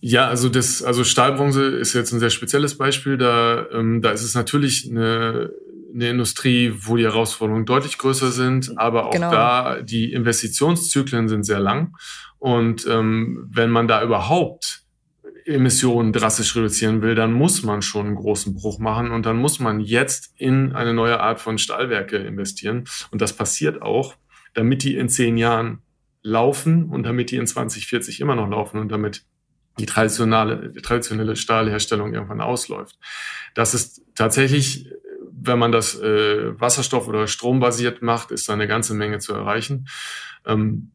Ja, 0.00 0.26
also 0.26 0.48
das, 0.48 0.82
also 0.82 1.04
Stahlbranche 1.04 1.62
ist 1.62 1.92
jetzt 1.92 2.12
ein 2.12 2.18
sehr 2.18 2.30
spezielles 2.30 2.76
Beispiel. 2.76 3.16
Da, 3.16 3.66
ähm, 3.72 4.02
da 4.02 4.10
ist 4.10 4.22
es 4.22 4.34
natürlich 4.34 4.88
eine, 4.90 5.50
eine 5.94 6.08
Industrie, 6.08 6.74
wo 6.76 6.96
die 6.96 7.04
Herausforderungen 7.04 7.66
deutlich 7.66 7.98
größer 7.98 8.32
sind, 8.32 8.78
aber 8.78 9.06
auch 9.06 9.12
genau. 9.12 9.30
da 9.30 9.82
die 9.82 10.12
Investitionszyklen 10.12 11.28
sind 11.28 11.44
sehr 11.44 11.60
lang. 11.60 11.94
Und 12.38 12.86
ähm, 12.88 13.46
wenn 13.52 13.70
man 13.70 13.86
da 13.86 14.02
überhaupt 14.02 14.81
Emissionen 15.44 16.12
drastisch 16.12 16.54
reduzieren 16.56 17.02
will, 17.02 17.14
dann 17.14 17.32
muss 17.32 17.62
man 17.62 17.82
schon 17.82 18.06
einen 18.06 18.16
großen 18.16 18.54
Bruch 18.54 18.78
machen 18.78 19.10
und 19.10 19.26
dann 19.26 19.36
muss 19.36 19.58
man 19.58 19.80
jetzt 19.80 20.32
in 20.36 20.72
eine 20.72 20.94
neue 20.94 21.20
Art 21.20 21.40
von 21.40 21.58
Stahlwerke 21.58 22.16
investieren. 22.16 22.84
Und 23.10 23.20
das 23.22 23.32
passiert 23.32 23.82
auch, 23.82 24.14
damit 24.54 24.82
die 24.82 24.96
in 24.96 25.08
zehn 25.08 25.36
Jahren 25.36 25.82
laufen 26.22 26.88
und 26.88 27.02
damit 27.04 27.30
die 27.30 27.36
in 27.36 27.46
2040 27.46 28.20
immer 28.20 28.36
noch 28.36 28.48
laufen 28.48 28.78
und 28.78 28.90
damit 28.90 29.24
die 29.78 29.86
traditionelle, 29.86 30.70
die 30.70 30.82
traditionelle 30.82 31.36
Stahlherstellung 31.36 32.14
irgendwann 32.14 32.40
ausläuft. 32.40 32.98
Das 33.54 33.74
ist 33.74 34.02
tatsächlich, 34.14 34.88
wenn 35.32 35.58
man 35.58 35.72
das 35.72 35.98
äh, 35.98 36.52
Wasserstoff- 36.60 37.08
oder 37.08 37.26
Strombasiert 37.26 38.02
macht, 38.02 38.30
ist 38.30 38.48
da 38.48 38.52
eine 38.52 38.68
ganze 38.68 38.94
Menge 38.94 39.18
zu 39.18 39.32
erreichen. 39.32 39.88
Ähm, 40.46 40.92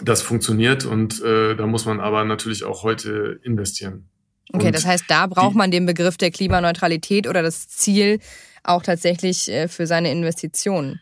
das 0.00 0.22
funktioniert 0.22 0.84
und 0.84 1.22
äh, 1.22 1.54
da 1.54 1.66
muss 1.66 1.84
man 1.84 2.00
aber 2.00 2.24
natürlich 2.24 2.64
auch 2.64 2.82
heute 2.82 3.40
investieren. 3.42 4.08
Okay, 4.52 4.66
und 4.66 4.74
das 4.74 4.86
heißt, 4.86 5.04
da 5.08 5.26
braucht 5.26 5.54
man 5.54 5.70
den 5.70 5.86
Begriff 5.86 6.16
der 6.16 6.30
Klimaneutralität 6.30 7.26
oder 7.26 7.42
das 7.42 7.68
Ziel 7.68 8.20
auch 8.64 8.82
tatsächlich 8.82 9.50
äh, 9.50 9.68
für 9.68 9.86
seine 9.86 10.10
Investitionen. 10.10 11.00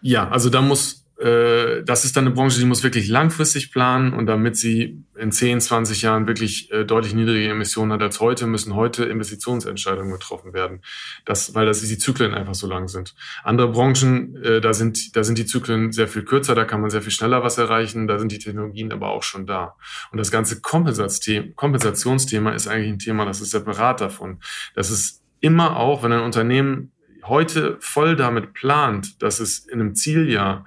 Ja, 0.00 0.28
also 0.28 0.50
da 0.50 0.60
muss 0.60 1.01
äh, 1.22 1.84
das 1.84 2.04
ist 2.04 2.16
dann 2.16 2.26
eine 2.26 2.34
Branche, 2.34 2.58
die 2.58 2.64
muss 2.64 2.82
wirklich 2.82 3.06
langfristig 3.08 3.70
planen 3.70 4.12
und 4.12 4.26
damit 4.26 4.56
sie 4.56 5.04
in 5.16 5.30
10, 5.30 5.60
20 5.60 6.02
Jahren 6.02 6.26
wirklich 6.26 6.72
äh, 6.72 6.84
deutlich 6.84 7.14
niedrige 7.14 7.48
Emissionen 7.48 7.92
hat 7.92 8.02
als 8.02 8.18
heute, 8.18 8.48
müssen 8.48 8.74
heute 8.74 9.04
Investitionsentscheidungen 9.04 10.10
getroffen 10.10 10.52
werden. 10.52 10.82
Das, 11.24 11.54
weil 11.54 11.66
das 11.66 11.80
die 11.80 11.98
Zyklen 11.98 12.34
einfach 12.34 12.56
so 12.56 12.66
lang 12.66 12.88
sind. 12.88 13.14
Andere 13.44 13.68
Branchen, 13.68 14.34
äh, 14.42 14.60
da 14.60 14.74
sind, 14.74 15.14
da 15.14 15.22
sind 15.22 15.38
die 15.38 15.46
Zyklen 15.46 15.92
sehr 15.92 16.08
viel 16.08 16.24
kürzer, 16.24 16.56
da 16.56 16.64
kann 16.64 16.80
man 16.80 16.90
sehr 16.90 17.02
viel 17.02 17.12
schneller 17.12 17.44
was 17.44 17.56
erreichen, 17.56 18.08
da 18.08 18.18
sind 18.18 18.32
die 18.32 18.38
Technologien 18.38 18.90
aber 18.90 19.10
auch 19.10 19.22
schon 19.22 19.46
da. 19.46 19.76
Und 20.10 20.18
das 20.18 20.32
ganze 20.32 20.60
Kompensationsthema 20.60 22.50
ist 22.50 22.66
eigentlich 22.66 22.92
ein 22.92 22.98
Thema, 22.98 23.24
das 23.26 23.40
ist 23.40 23.52
separat 23.52 24.00
davon. 24.00 24.40
Das 24.74 24.90
ist 24.90 25.22
immer 25.38 25.76
auch, 25.76 26.02
wenn 26.02 26.12
ein 26.12 26.22
Unternehmen 26.22 26.90
heute 27.24 27.76
voll 27.78 28.16
damit 28.16 28.54
plant, 28.54 29.22
dass 29.22 29.38
es 29.38 29.60
in 29.60 29.80
einem 29.80 29.94
Zieljahr 29.94 30.64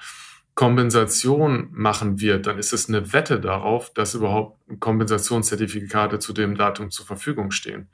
Kompensation 0.55 1.67
machen 1.71 2.21
wird, 2.21 2.47
dann 2.47 2.57
ist 2.57 2.71
es 2.71 2.87
eine 2.87 3.11
Wette 3.11 3.41
darauf, 3.41 3.93
dass 3.93 4.15
überhaupt 4.15 4.57
Kompensationszertifikate 4.79 6.19
zu 6.19 6.31
dem 6.31 6.55
Datum 6.55 6.91
zur 6.91 7.05
Verfügung 7.05 7.51
stehen. 7.51 7.89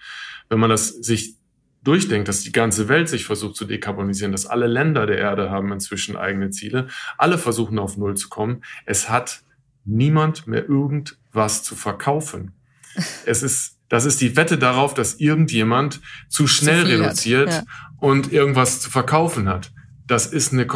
Wenn 0.47 0.59
man 0.59 0.69
das 0.69 0.89
sich 0.89 1.35
durchdenkt, 1.83 2.27
dass 2.27 2.41
die 2.41 2.51
ganze 2.51 2.87
Welt 2.87 3.09
sich 3.09 3.25
versucht 3.25 3.55
zu 3.55 3.65
dekarbonisieren, 3.65 4.31
dass 4.31 4.45
alle 4.45 4.67
Länder 4.67 5.07
der 5.07 5.17
Erde 5.17 5.49
haben 5.49 5.71
inzwischen 5.71 6.15
eigene 6.15 6.51
Ziele, 6.51 6.87
alle 7.17 7.39
versuchen 7.39 7.79
auf 7.79 7.97
Null 7.97 8.15
zu 8.15 8.29
kommen, 8.29 8.63
es 8.85 9.09
hat 9.09 9.41
niemand 9.83 10.45
mehr 10.45 10.69
irgendwas 10.69 11.63
zu 11.63 11.75
verkaufen. 11.75 12.53
Es 13.25 13.41
ist 13.41 13.79
Das 13.89 14.05
ist 14.05 14.21
die 14.21 14.35
Wette 14.35 14.57
darauf, 14.57 14.93
dass 14.93 15.15
irgendjemand 15.15 16.01
zu 16.29 16.45
schnell 16.45 16.85
zu 16.85 16.91
reduziert 16.91 17.49
ja. 17.49 17.63
und 17.97 18.31
irgendwas 18.31 18.81
zu 18.81 18.91
verkaufen 18.91 19.49
hat. 19.49 19.71
Das 20.05 20.27
ist 20.27 20.53
eine 20.53 20.67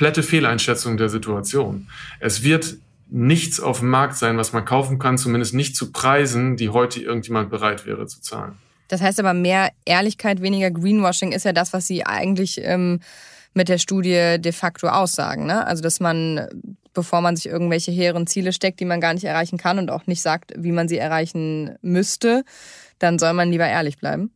komplette 0.00 0.22
Fehleinschätzung 0.22 0.96
der 0.96 1.10
Situation. 1.10 1.86
Es 2.20 2.42
wird 2.42 2.78
nichts 3.10 3.60
auf 3.60 3.80
dem 3.80 3.90
Markt 3.90 4.16
sein, 4.16 4.38
was 4.38 4.54
man 4.54 4.64
kaufen 4.64 4.98
kann, 4.98 5.18
zumindest 5.18 5.52
nicht 5.52 5.76
zu 5.76 5.92
Preisen, 5.92 6.56
die 6.56 6.70
heute 6.70 7.02
irgendjemand 7.02 7.50
bereit 7.50 7.84
wäre 7.84 8.06
zu 8.06 8.22
zahlen. 8.22 8.54
Das 8.88 9.02
heißt 9.02 9.20
aber 9.20 9.34
mehr 9.34 9.68
Ehrlichkeit, 9.84 10.40
weniger 10.40 10.70
Greenwashing 10.70 11.32
ist 11.32 11.44
ja 11.44 11.52
das, 11.52 11.74
was 11.74 11.86
Sie 11.86 12.06
eigentlich 12.06 12.62
ähm, 12.64 13.00
mit 13.52 13.68
der 13.68 13.76
Studie 13.76 14.36
de 14.38 14.52
facto 14.52 14.88
aussagen. 14.88 15.44
Ne? 15.44 15.66
Also 15.66 15.82
dass 15.82 16.00
man, 16.00 16.48
bevor 16.94 17.20
man 17.20 17.36
sich 17.36 17.52
irgendwelche 17.52 17.90
hehren 17.90 18.26
Ziele 18.26 18.54
steckt, 18.54 18.80
die 18.80 18.86
man 18.86 19.02
gar 19.02 19.12
nicht 19.12 19.24
erreichen 19.24 19.58
kann 19.58 19.78
und 19.78 19.90
auch 19.90 20.06
nicht 20.06 20.22
sagt, 20.22 20.54
wie 20.56 20.72
man 20.72 20.88
sie 20.88 20.96
erreichen 20.96 21.76
müsste, 21.82 22.44
dann 22.98 23.18
soll 23.18 23.34
man 23.34 23.50
lieber 23.50 23.66
ehrlich 23.66 23.98
bleiben. 23.98 24.32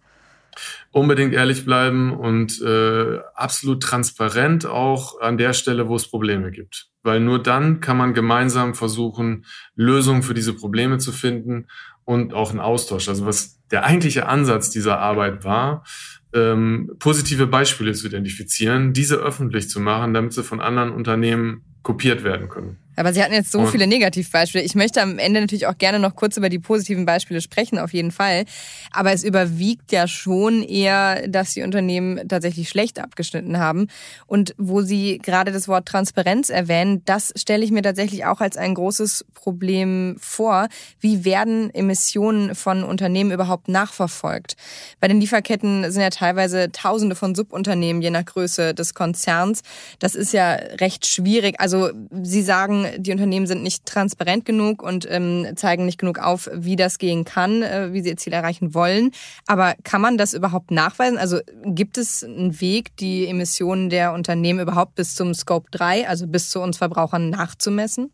Unbedingt 0.90 1.34
ehrlich 1.34 1.64
bleiben 1.64 2.12
und 2.12 2.60
äh, 2.62 3.18
absolut 3.34 3.82
transparent 3.82 4.66
auch 4.66 5.20
an 5.20 5.38
der 5.38 5.52
Stelle, 5.52 5.88
wo 5.88 5.96
es 5.96 6.08
Probleme 6.08 6.50
gibt 6.50 6.88
weil 7.04 7.20
nur 7.20 7.40
dann 7.40 7.80
kann 7.80 7.96
man 7.96 8.14
gemeinsam 8.14 8.74
versuchen, 8.74 9.44
Lösungen 9.76 10.22
für 10.22 10.34
diese 10.34 10.54
Probleme 10.54 10.98
zu 10.98 11.12
finden 11.12 11.68
und 12.04 12.34
auch 12.34 12.50
einen 12.50 12.60
Austausch. 12.60 13.08
Also 13.08 13.26
was 13.26 13.60
der 13.70 13.84
eigentliche 13.84 14.26
Ansatz 14.26 14.70
dieser 14.70 14.98
Arbeit 14.98 15.44
war, 15.44 15.84
ähm, 16.32 16.90
positive 16.98 17.46
Beispiele 17.46 17.92
zu 17.92 18.08
identifizieren, 18.08 18.92
diese 18.92 19.16
öffentlich 19.16 19.68
zu 19.68 19.80
machen, 19.80 20.14
damit 20.14 20.32
sie 20.32 20.42
von 20.42 20.60
anderen 20.60 20.90
Unternehmen 20.90 21.62
kopiert 21.82 22.24
werden 22.24 22.48
können. 22.48 22.78
Aber 22.96 23.12
Sie 23.12 23.22
hatten 23.22 23.34
jetzt 23.34 23.52
so 23.52 23.60
und 23.60 23.68
viele 23.68 23.86
Negativbeispiele. 23.86 24.64
Ich 24.64 24.74
möchte 24.74 25.02
am 25.02 25.18
Ende 25.18 25.40
natürlich 25.40 25.66
auch 25.66 25.78
gerne 25.78 25.98
noch 25.98 26.14
kurz 26.14 26.36
über 26.36 26.48
die 26.48 26.58
positiven 26.58 27.06
Beispiele 27.06 27.40
sprechen, 27.40 27.78
auf 27.78 27.92
jeden 27.92 28.10
Fall. 28.10 28.44
Aber 28.92 29.12
es 29.12 29.24
überwiegt 29.24 29.92
ja 29.92 30.06
schon 30.06 30.62
eher, 30.62 31.28
dass 31.28 31.54
die 31.54 31.62
Unternehmen 31.62 32.28
tatsächlich 32.28 32.68
schlecht 32.68 32.98
abgeschnitten 32.98 33.58
haben. 33.58 33.88
Und 34.26 34.54
wo 34.58 34.82
Sie 34.82 35.18
gerade 35.18 35.52
das 35.52 35.68
Wort 35.68 35.86
Transparenz 35.86 36.50
erwähnen, 36.50 37.02
das 37.04 37.32
stelle 37.36 37.64
ich 37.64 37.70
mir 37.70 37.82
tatsächlich 37.82 38.24
auch 38.24 38.40
als 38.40 38.56
ein 38.56 38.74
großes 38.74 39.24
Problem 39.34 40.16
vor. 40.20 40.68
Wie 41.00 41.24
werden 41.24 41.72
Emissionen 41.74 42.54
von 42.54 42.84
Unternehmen 42.84 43.30
überhaupt 43.32 43.68
nachverfolgt? 43.68 44.56
Bei 45.00 45.08
den 45.08 45.20
Lieferketten 45.20 45.90
sind 45.90 46.02
ja 46.02 46.10
teilweise 46.10 46.70
Tausende 46.72 47.14
von 47.14 47.34
Subunternehmen 47.34 48.02
je 48.02 48.10
nach 48.10 48.24
Größe 48.24 48.74
des 48.74 48.94
Konzerns. 48.94 49.62
Das 49.98 50.14
ist 50.14 50.32
ja 50.32 50.52
recht 50.52 51.06
schwierig. 51.06 51.60
Also 51.60 51.90
Sie 52.22 52.42
sagen, 52.42 52.83
die 52.98 53.12
Unternehmen 53.12 53.46
sind 53.46 53.62
nicht 53.62 53.86
transparent 53.86 54.44
genug 54.44 54.82
und 54.82 55.06
ähm, 55.10 55.48
zeigen 55.56 55.86
nicht 55.86 55.98
genug 55.98 56.18
auf, 56.18 56.48
wie 56.52 56.76
das 56.76 56.98
gehen 56.98 57.24
kann, 57.24 57.62
äh, 57.62 57.92
wie 57.92 58.02
sie 58.02 58.10
ihr 58.10 58.16
Ziel 58.16 58.32
erreichen 58.32 58.74
wollen. 58.74 59.10
Aber 59.46 59.74
kann 59.84 60.00
man 60.00 60.18
das 60.18 60.34
überhaupt 60.34 60.70
nachweisen? 60.70 61.18
Also 61.18 61.40
gibt 61.64 61.98
es 61.98 62.24
einen 62.24 62.60
Weg, 62.60 62.96
die 62.96 63.26
Emissionen 63.26 63.90
der 63.90 64.12
Unternehmen 64.12 64.60
überhaupt 64.60 64.94
bis 64.94 65.14
zum 65.14 65.34
Scope 65.34 65.70
3, 65.70 66.08
also 66.08 66.26
bis 66.26 66.50
zu 66.50 66.60
uns 66.60 66.78
Verbrauchern 66.78 67.30
nachzumessen? 67.30 68.10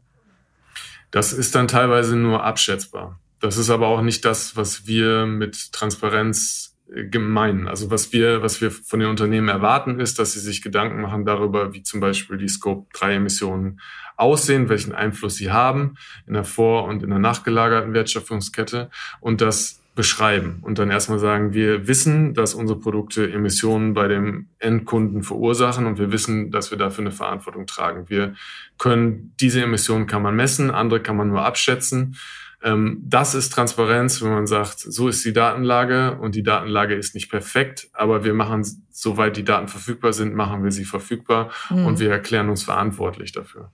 Das 1.11 1.33
ist 1.33 1.55
dann 1.55 1.69
teilweise 1.69 2.17
nur 2.17 2.45
abschätzbar. 2.45 3.19
Das 3.41 3.57
ist 3.57 3.71
aber 3.71 3.89
auch 3.89 4.03
nicht 4.03 4.25
das, 4.25 4.55
was 4.57 4.87
wir 4.87 5.27
mit 5.27 5.73
Transparenz 5.73 6.77
äh, 6.95 7.07
gemeinen. 7.07 7.69
Also 7.69 7.91
was 7.91 8.13
wir, 8.13 8.43
was 8.43 8.61
wir 8.61 8.71
von 8.71 9.01
den 9.01 9.09
Unternehmen 9.09 9.49
erwarten, 9.49 9.99
ist, 9.99 10.19
dass 10.19 10.33
sie 10.33 10.41
sich 10.41 10.63
Gedanken 10.63 11.01
machen 11.01 11.25
darüber, 11.25 11.73
wie 11.73 11.83
zum 11.83 12.01
Beispiel 12.01 12.37
die 12.37 12.49
Scope 12.49 12.87
3 12.93 13.15
Emissionen 13.15 13.81
aussehen, 14.21 14.69
welchen 14.69 14.93
Einfluss 14.93 15.37
sie 15.37 15.51
haben 15.51 15.95
in 16.27 16.35
der 16.35 16.45
vor- 16.45 16.85
und 16.85 17.03
in 17.03 17.11
der 17.11 17.19
nachgelagerten 17.19 17.95
Wertschöpfungskette 17.95 18.91
und 19.21 19.41
das 19.41 19.81
beschreiben 19.97 20.61
und 20.63 20.79
dann 20.79 20.91
erstmal 20.91 21.19
sagen, 21.19 21.53
wir 21.53 21.89
wissen, 21.89 22.33
dass 22.33 22.55
unsere 22.55 22.79
Produkte 22.79 23.31
Emissionen 23.31 23.93
bei 23.93 24.09
dem 24.09 24.49
Endkunden 24.59 25.23
verursachen 25.23 25.87
und 25.87 25.99
wir 25.99 26.13
wissen, 26.13 26.51
dass 26.51 26.71
wir 26.71 26.79
dafür 26.79 27.03
eine 27.03 27.11
Verantwortung 27.11 27.67
tragen. 27.67 28.09
Wir 28.09 28.35
können, 28.79 29.35
diese 29.41 29.63
Emissionen 29.63 30.07
kann 30.07 30.23
man 30.23 30.37
messen, 30.37 30.71
andere 30.71 31.01
kann 31.01 31.17
man 31.17 31.29
nur 31.29 31.45
abschätzen. 31.45 32.17
Ähm, 32.63 33.03
das 33.05 33.35
ist 33.35 33.51
Transparenz, 33.53 34.23
wenn 34.23 34.31
man 34.31 34.47
sagt, 34.47 34.79
so 34.79 35.09
ist 35.09 35.25
die 35.25 35.33
Datenlage 35.33 36.19
und 36.21 36.35
die 36.35 36.43
Datenlage 36.43 36.95
ist 36.95 37.15
nicht 37.15 37.29
perfekt, 37.29 37.89
aber 37.93 38.25
wir 38.25 38.35
machen, 38.35 38.65
soweit 38.91 39.37
die 39.37 39.45
Daten 39.45 39.69
verfügbar 39.69 40.13
sind, 40.13 40.35
machen 40.35 40.63
wir 40.63 40.71
sie 40.71 40.85
verfügbar 40.85 41.51
mhm. 41.69 41.87
und 41.87 42.01
wir 42.01 42.11
erklären 42.11 42.49
uns 42.49 42.63
verantwortlich 42.63 43.33
dafür. 43.33 43.71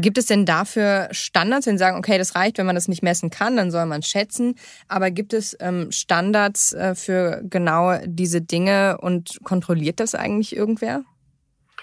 Gibt 0.00 0.18
es 0.18 0.26
denn 0.26 0.46
dafür 0.46 1.08
Standards, 1.10 1.66
wenn 1.66 1.76
Sie 1.76 1.82
sagen, 1.82 1.98
okay, 1.98 2.18
das 2.18 2.34
reicht, 2.34 2.58
wenn 2.58 2.66
man 2.66 2.74
das 2.74 2.88
nicht 2.88 3.02
messen 3.02 3.30
kann, 3.30 3.56
dann 3.56 3.70
soll 3.70 3.86
man 3.86 4.02
schätzen. 4.02 4.54
Aber 4.88 5.10
gibt 5.10 5.32
es 5.32 5.56
ähm, 5.60 5.90
Standards 5.90 6.72
äh, 6.72 6.94
für 6.94 7.42
genau 7.44 7.98
diese 8.06 8.40
Dinge 8.40 8.98
und 8.98 9.38
kontrolliert 9.42 10.00
das 10.00 10.14
eigentlich 10.14 10.56
irgendwer? 10.56 11.04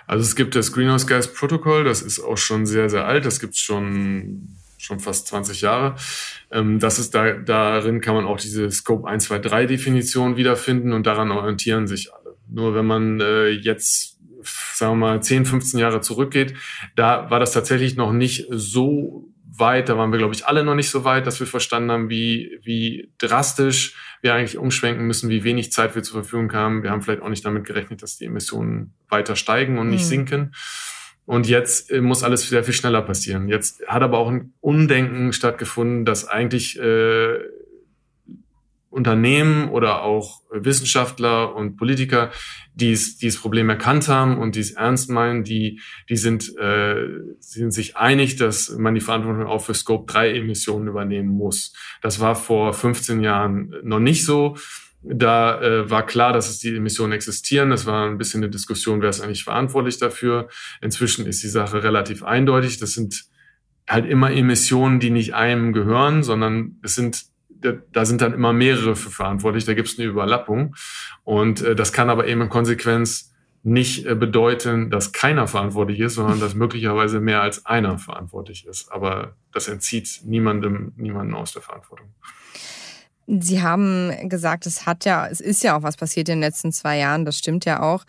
Also 0.08 0.24
es 0.24 0.36
gibt 0.36 0.56
das 0.56 0.72
Greenhouse 0.72 1.06
Gas 1.06 1.34
Protocol, 1.34 1.84
das 1.84 2.02
ist 2.02 2.20
auch 2.20 2.38
schon 2.38 2.66
sehr, 2.66 2.90
sehr 2.90 3.06
alt, 3.06 3.26
das 3.26 3.42
gibt 3.42 3.56
es 3.56 3.60
schon, 3.60 4.56
schon 4.78 5.02
fast 5.02 5.28
20 5.28 5.62
Jahre. 5.62 5.96
Ähm, 6.50 6.80
das 6.80 6.98
ist 6.98 7.14
da, 7.14 7.34
darin 7.34 8.00
kann 8.00 8.16
man 8.16 8.26
auch 8.26 8.40
diese 8.40 8.72
Scope 8.72 9.08
1, 9.08 9.26
2, 9.26 9.40
3 9.40 9.66
Definition 9.66 10.38
wiederfinden 10.38 10.94
und 10.94 11.06
daran 11.06 11.32
orientieren 11.32 11.88
sich 11.88 12.14
alle. 12.14 12.38
Nur 12.50 12.74
wenn 12.74 12.86
man 12.86 13.20
äh, 13.20 13.50
jetzt 13.50 14.17
sagen 14.74 14.94
wir 14.94 15.08
mal, 15.08 15.22
10, 15.22 15.46
15 15.46 15.80
Jahre 15.80 16.02
zurückgeht, 16.02 16.56
da 16.96 17.30
war 17.30 17.40
das 17.40 17.52
tatsächlich 17.52 17.96
noch 17.96 18.14
nicht 18.14 18.48
so 18.50 19.32
weit, 19.60 19.90
da 19.90 19.98
waren 19.98 20.12
wir, 20.12 20.20
glaube 20.20 20.34
ich, 20.34 20.46
alle 20.46 20.64
noch 20.64 20.76
nicht 20.76 20.90
so 20.90 21.04
weit, 21.04 21.26
dass 21.26 21.40
wir 21.40 21.48
verstanden 21.48 21.92
haben, 21.92 22.10
wie, 22.10 22.60
wie 22.64 23.12
drastisch 23.18 23.96
wir 24.22 24.34
eigentlich 24.34 24.58
umschwenken 24.58 25.06
müssen, 25.06 25.30
wie 25.30 25.44
wenig 25.44 25.72
Zeit 25.72 25.96
wir 25.96 26.04
zur 26.04 26.22
Verfügung 26.22 26.52
haben. 26.54 26.84
Wir 26.84 26.92
haben 26.92 27.02
vielleicht 27.02 27.22
auch 27.22 27.30
nicht 27.30 27.46
damit 27.46 27.66
gerechnet, 27.66 28.04
dass 28.04 28.18
die 28.18 28.26
Emissionen 28.26 28.94
weiter 29.10 29.36
steigen 29.36 29.78
und 29.78 29.90
nicht 29.90 30.04
mhm. 30.04 30.10
sinken. 30.10 30.56
Und 31.26 31.48
jetzt 31.48 31.92
äh, 31.92 32.02
muss 32.02 32.24
alles 32.24 32.48
sehr 32.48 32.64
viel 32.64 32.74
schneller 32.74 33.02
passieren. 33.02 33.50
Jetzt 33.50 33.86
hat 33.88 34.02
aber 34.02 34.18
auch 34.18 34.30
ein 34.30 34.54
Undenken 34.62 35.34
stattgefunden, 35.34 36.06
dass 36.06 36.26
eigentlich 36.26 36.80
äh, 36.80 37.38
Unternehmen 38.90 39.70
oder 39.70 40.04
auch 40.04 40.42
Wissenschaftler 40.50 41.56
und 41.56 41.76
Politiker, 41.78 42.32
die 42.74 42.92
es, 42.92 43.18
dieses 43.18 43.40
Problem 43.40 43.70
erkannt 43.70 44.08
haben 44.08 44.38
und 44.38 44.56
die 44.56 44.62
es 44.62 44.72
ernst 44.72 45.10
meinen, 45.10 45.44
die, 45.44 45.82
die 46.10 46.16
sind, 46.16 46.58
äh, 46.58 47.08
sind 47.40 47.72
sich 47.72 47.98
einig, 47.98 48.38
dass 48.38 48.70
man 48.78 48.96
die 48.96 49.02
Verantwortung 49.02 49.46
auch 49.46 49.64
für 49.64 49.74
Scope 49.74 50.12
3 50.12 50.36
Emissionen 50.36 50.88
übernehmen 50.88 51.30
muss. 51.30 51.74
Das 52.02 52.20
war 52.20 52.36
vor 52.36 52.74
15 52.74 53.22
Jahren 53.22 53.76
noch 53.84 54.00
nicht 54.00 54.26
so. 54.26 54.56
Da 55.04 55.62
äh, 55.62 55.90
war 55.90 56.06
klar, 56.06 56.34
dass 56.34 56.50
es 56.50 56.60
die 56.60 56.76
Emissionen 56.76 57.14
existieren. 57.14 57.70
Das 57.70 57.86
war 57.86 58.08
ein 58.10 58.18
bisschen 58.18 58.42
eine 58.44 58.50
Diskussion, 58.50 59.02
wer 59.02 59.10
ist 59.10 59.22
eigentlich 59.22 59.44
verantwortlich 59.44 60.00
dafür. 60.00 60.50
Inzwischen 60.82 61.26
ist 61.28 61.44
die 61.44 61.50
Sache 61.50 61.84
relativ 61.84 62.24
eindeutig. 62.24 62.80
Das 62.80 62.94
sind 62.94 63.26
halt 63.88 64.06
immer 64.06 64.32
Emissionen, 64.32 65.00
die 65.00 65.12
nicht 65.12 65.34
einem 65.34 65.72
gehören, 65.72 66.24
sondern 66.24 66.78
es 66.84 66.96
sind 66.96 67.26
da 67.62 68.06
sind 68.06 68.22
dann 68.22 68.34
immer 68.34 68.54
mehrere 68.54 68.96
für 68.96 69.10
verantwortlich, 69.10 69.66
da 69.66 69.74
gibt 69.74 69.88
es 69.88 69.98
eine 69.98 70.08
Überlappung. 70.08 70.76
Und 71.24 71.62
äh, 71.62 71.76
das 71.76 71.94
kann 71.94 72.10
aber 72.10 72.28
eben 72.28 72.42
in 72.42 72.50
Konsequenz 72.50 73.34
nicht 73.64 74.06
äh, 74.06 74.16
bedeuten, 74.16 74.90
dass 74.90 75.12
keiner 75.12 75.48
verantwortlich 75.48 76.00
ist, 76.00 76.16
sondern 76.16 76.40
dass 76.40 76.56
möglicherweise 76.56 77.20
mehr 77.20 77.42
als 77.42 77.66
einer 77.66 77.98
verantwortlich 77.98 78.66
ist. 78.66 78.92
Aber 78.92 79.36
das 79.52 79.68
entzieht 79.68 80.22
niemandem, 80.24 80.94
niemanden 80.96 81.34
aus 81.34 81.54
der 81.54 81.62
Verantwortung. 81.62 82.08
Sie 83.28 83.62
haben 83.62 84.30
gesagt, 84.30 84.66
es 84.66 84.86
hat 84.86 85.04
ja, 85.04 85.28
es 85.28 85.42
ist 85.42 85.62
ja 85.62 85.78
auch 85.78 85.84
was 85.84 85.98
passiert 85.98 86.30
in 86.30 86.36
den 86.36 86.42
letzten 86.42 86.72
zwei 86.72 86.98
Jahren, 86.98 87.26
das 87.26 87.38
stimmt 87.38 87.66
ja 87.66 87.82
auch. 87.82 88.06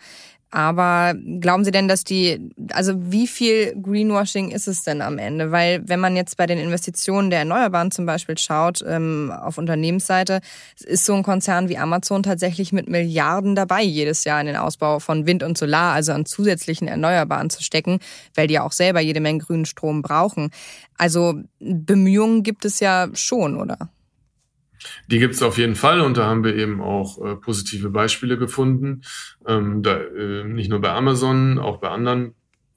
Aber 0.51 1.13
glauben 1.39 1.63
Sie 1.63 1.69
denn, 1.69 1.87
dass 1.87 2.03
die, 2.03 2.49
also 2.71 2.93
wie 2.97 3.27
viel 3.27 3.79
Greenwashing 3.79 4.49
ist 4.49 4.67
es 4.67 4.83
denn 4.83 5.03
am 5.03 5.19
Ende? 5.19 5.51
Weil 5.51 5.87
wenn 5.87 5.99
man 5.99 6.15
jetzt 6.15 6.37
bei 6.37 6.47
den 6.47 6.57
Investitionen 6.57 7.29
der 7.29 7.39
Erneuerbaren 7.39 7.91
zum 7.91 8.07
Beispiel 8.07 8.35
schaut, 8.35 8.83
ähm, 8.87 9.31
auf 9.31 9.59
Unternehmensseite, 9.59 10.41
ist 10.83 11.05
so 11.05 11.13
ein 11.13 11.21
Konzern 11.21 11.69
wie 11.69 11.77
Amazon 11.77 12.23
tatsächlich 12.23 12.73
mit 12.73 12.89
Milliarden 12.89 13.53
dabei, 13.53 13.83
jedes 13.83 14.23
Jahr 14.23 14.41
in 14.41 14.47
den 14.47 14.55
Ausbau 14.55 14.97
von 14.97 15.27
Wind 15.27 15.43
und 15.43 15.55
Solar, 15.55 15.93
also 15.93 16.13
an 16.13 16.25
zusätzlichen 16.25 16.87
Erneuerbaren 16.87 17.51
zu 17.51 17.61
stecken, 17.61 17.99
weil 18.33 18.47
die 18.47 18.55
ja 18.55 18.63
auch 18.63 18.71
selber 18.71 19.01
jede 19.01 19.19
Menge 19.19 19.39
grünen 19.39 19.65
Strom 19.65 20.01
brauchen. 20.01 20.49
Also 20.97 21.35
Bemühungen 21.59 22.41
gibt 22.41 22.65
es 22.65 22.79
ja 22.79 23.07
schon, 23.13 23.55
oder? 23.55 23.89
Die 25.07 25.19
gibt 25.19 25.35
es 25.35 25.41
auf 25.41 25.57
jeden 25.57 25.75
Fall 25.75 26.01
und 26.01 26.17
da 26.17 26.25
haben 26.25 26.43
wir 26.43 26.55
eben 26.55 26.81
auch 26.81 27.23
äh, 27.23 27.35
positive 27.35 27.89
Beispiele 27.89 28.37
gefunden. 28.37 29.01
Ähm, 29.47 29.83
da, 29.83 29.97
äh, 29.97 30.43
nicht 30.43 30.69
nur 30.69 30.81
bei 30.81 30.91
Amazon, 30.91 31.59
auch 31.59 31.77
bei 31.77 31.89
anderen. 31.89 32.35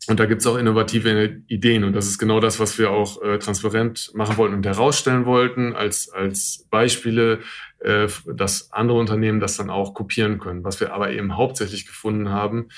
Und 0.08 0.18
da 0.18 0.26
gibt 0.26 0.40
es 0.40 0.46
auch 0.48 0.56
innovative 0.56 1.42
Ideen 1.46 1.84
und 1.84 1.92
das 1.92 2.08
ist 2.08 2.18
genau 2.18 2.40
das, 2.40 2.58
was 2.58 2.76
wir 2.76 2.90
auch 2.90 3.22
äh, 3.22 3.38
transparent 3.38 4.10
machen 4.14 4.36
wollten 4.36 4.54
und 4.54 4.66
herausstellen 4.66 5.26
wollten 5.26 5.74
als, 5.74 6.10
als 6.10 6.66
Beispiele, 6.70 7.38
äh, 7.78 8.08
dass 8.26 8.72
andere 8.72 8.98
Unternehmen 8.98 9.38
das 9.38 9.56
dann 9.56 9.70
auch 9.70 9.94
kopieren 9.94 10.40
können. 10.40 10.64
Was 10.64 10.80
wir 10.80 10.92
aber 10.92 11.12
eben 11.12 11.36
hauptsächlich 11.36 11.86
gefunden 11.86 12.30
haben, 12.30 12.68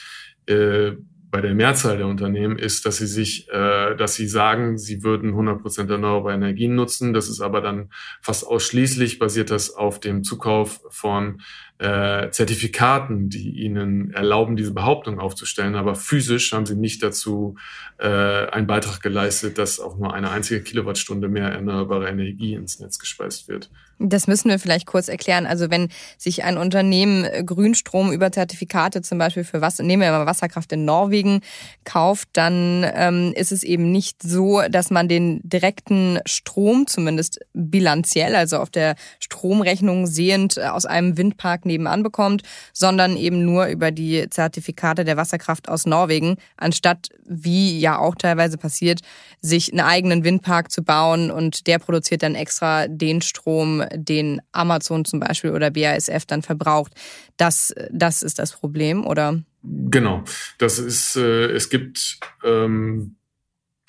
äh, 0.46 0.92
bei 1.34 1.40
der 1.40 1.56
Mehrzahl 1.56 1.96
der 1.96 2.06
Unternehmen 2.06 2.56
ist, 2.56 2.86
dass 2.86 2.98
sie 2.98 3.08
sich, 3.08 3.48
äh, 3.48 3.96
dass 3.96 4.14
sie 4.14 4.28
sagen, 4.28 4.78
sie 4.78 5.02
würden 5.02 5.30
100 5.30 5.60
Prozent 5.60 5.90
erneuerbare 5.90 6.32
Energien 6.32 6.76
nutzen. 6.76 7.12
Das 7.12 7.28
ist 7.28 7.40
aber 7.40 7.60
dann 7.60 7.90
fast 8.22 8.46
ausschließlich 8.46 9.18
basiert 9.18 9.50
das 9.50 9.74
auf 9.74 9.98
dem 9.98 10.22
Zukauf 10.22 10.80
von 10.90 11.40
äh, 11.78 12.30
Zertifikaten, 12.30 13.30
die 13.30 13.50
ihnen 13.50 14.12
erlauben, 14.12 14.54
diese 14.54 14.72
Behauptung 14.72 15.18
aufzustellen. 15.18 15.74
Aber 15.74 15.96
physisch 15.96 16.52
haben 16.52 16.66
sie 16.66 16.76
nicht 16.76 17.02
dazu 17.02 17.56
äh, 17.98 18.06
einen 18.06 18.68
Beitrag 18.68 19.02
geleistet, 19.02 19.58
dass 19.58 19.80
auch 19.80 19.98
nur 19.98 20.14
eine 20.14 20.30
einzige 20.30 20.62
Kilowattstunde 20.62 21.26
mehr 21.26 21.48
erneuerbare 21.48 22.08
Energie 22.08 22.54
ins 22.54 22.78
Netz 22.78 23.00
gespeist 23.00 23.48
wird. 23.48 23.72
Das 23.98 24.26
müssen 24.26 24.48
wir 24.50 24.58
vielleicht 24.58 24.86
kurz 24.86 25.08
erklären. 25.08 25.46
Also 25.46 25.70
wenn 25.70 25.88
sich 26.18 26.44
ein 26.44 26.58
Unternehmen 26.58 27.26
Grünstrom 27.46 28.12
über 28.12 28.32
Zertifikate 28.32 29.02
zum 29.02 29.18
Beispiel 29.18 29.44
für 29.44 29.60
Wasser, 29.60 29.82
nehmen 29.82 30.02
wir 30.02 30.10
mal 30.10 30.26
Wasserkraft 30.26 30.72
in 30.72 30.84
Norwegen, 30.84 31.40
kauft, 31.84 32.28
dann 32.32 32.84
ähm, 32.94 33.32
ist 33.36 33.52
es 33.52 33.62
eben 33.62 33.92
nicht 33.92 34.22
so, 34.22 34.62
dass 34.68 34.90
man 34.90 35.08
den 35.08 35.40
direkten 35.42 36.18
Strom, 36.26 36.86
zumindest 36.86 37.40
bilanziell, 37.52 38.34
also 38.34 38.58
auf 38.58 38.70
der 38.70 38.96
Stromrechnung 39.20 40.06
sehend 40.06 40.60
aus 40.60 40.86
einem 40.86 41.16
Windpark 41.16 41.64
nebenan 41.64 42.02
bekommt, 42.02 42.42
sondern 42.72 43.16
eben 43.16 43.44
nur 43.44 43.66
über 43.66 43.90
die 43.90 44.28
Zertifikate 44.30 45.04
der 45.04 45.16
Wasserkraft 45.16 45.68
aus 45.68 45.86
Norwegen, 45.86 46.36
anstatt, 46.56 47.08
wie 47.26 47.78
ja 47.78 47.98
auch 47.98 48.14
teilweise 48.14 48.58
passiert, 48.58 49.00
sich 49.40 49.72
einen 49.72 49.80
eigenen 49.80 50.24
Windpark 50.24 50.70
zu 50.70 50.82
bauen 50.82 51.30
und 51.30 51.66
der 51.66 51.78
produziert 51.78 52.22
dann 52.22 52.34
extra 52.34 52.88
den 52.88 53.22
Strom, 53.22 53.83
den 53.92 54.40
Amazon 54.52 55.04
zum 55.04 55.20
Beispiel 55.20 55.50
oder 55.50 55.70
BASF 55.70 56.26
dann 56.26 56.42
verbraucht. 56.42 56.92
Das, 57.36 57.74
das 57.90 58.22
ist 58.22 58.38
das 58.38 58.52
Problem, 58.52 59.06
oder? 59.06 59.42
Genau. 59.62 60.24
Das 60.58 60.78
ist, 60.78 61.16
äh, 61.16 61.46
es 61.46 61.70
gibt, 61.70 62.18
ähm, 62.44 63.16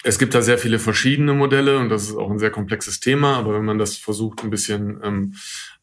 es 0.03 0.19
gibt 0.19 0.35
da 0.35 0.41
sehr 0.41 0.57
viele 0.57 0.79
verschiedene 0.79 1.33
Modelle 1.33 1.79
und 1.79 1.89
das 1.89 2.03
ist 2.03 2.15
auch 2.15 2.29
ein 2.29 2.39
sehr 2.39 2.51
komplexes 2.51 2.99
Thema, 2.99 3.37
aber 3.37 3.55
wenn 3.55 3.65
man 3.65 3.79
das 3.79 3.97
versucht, 3.97 4.43
ein 4.43 4.51
bisschen 4.51 4.99
ähm, 5.03 5.33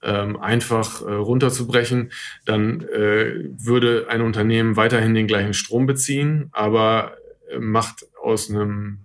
ähm, 0.02 0.40
einfach 0.40 1.02
äh, 1.02 1.12
runterzubrechen, 1.12 2.12
dann 2.44 2.82
äh, 2.82 3.34
würde 3.58 4.06
ein 4.08 4.22
Unternehmen 4.22 4.76
weiterhin 4.76 5.14
den 5.14 5.26
gleichen 5.26 5.54
Strom 5.54 5.86
beziehen, 5.86 6.48
aber 6.52 7.16
äh, 7.50 7.58
macht 7.58 8.06
aus 8.22 8.48
einem 8.48 9.00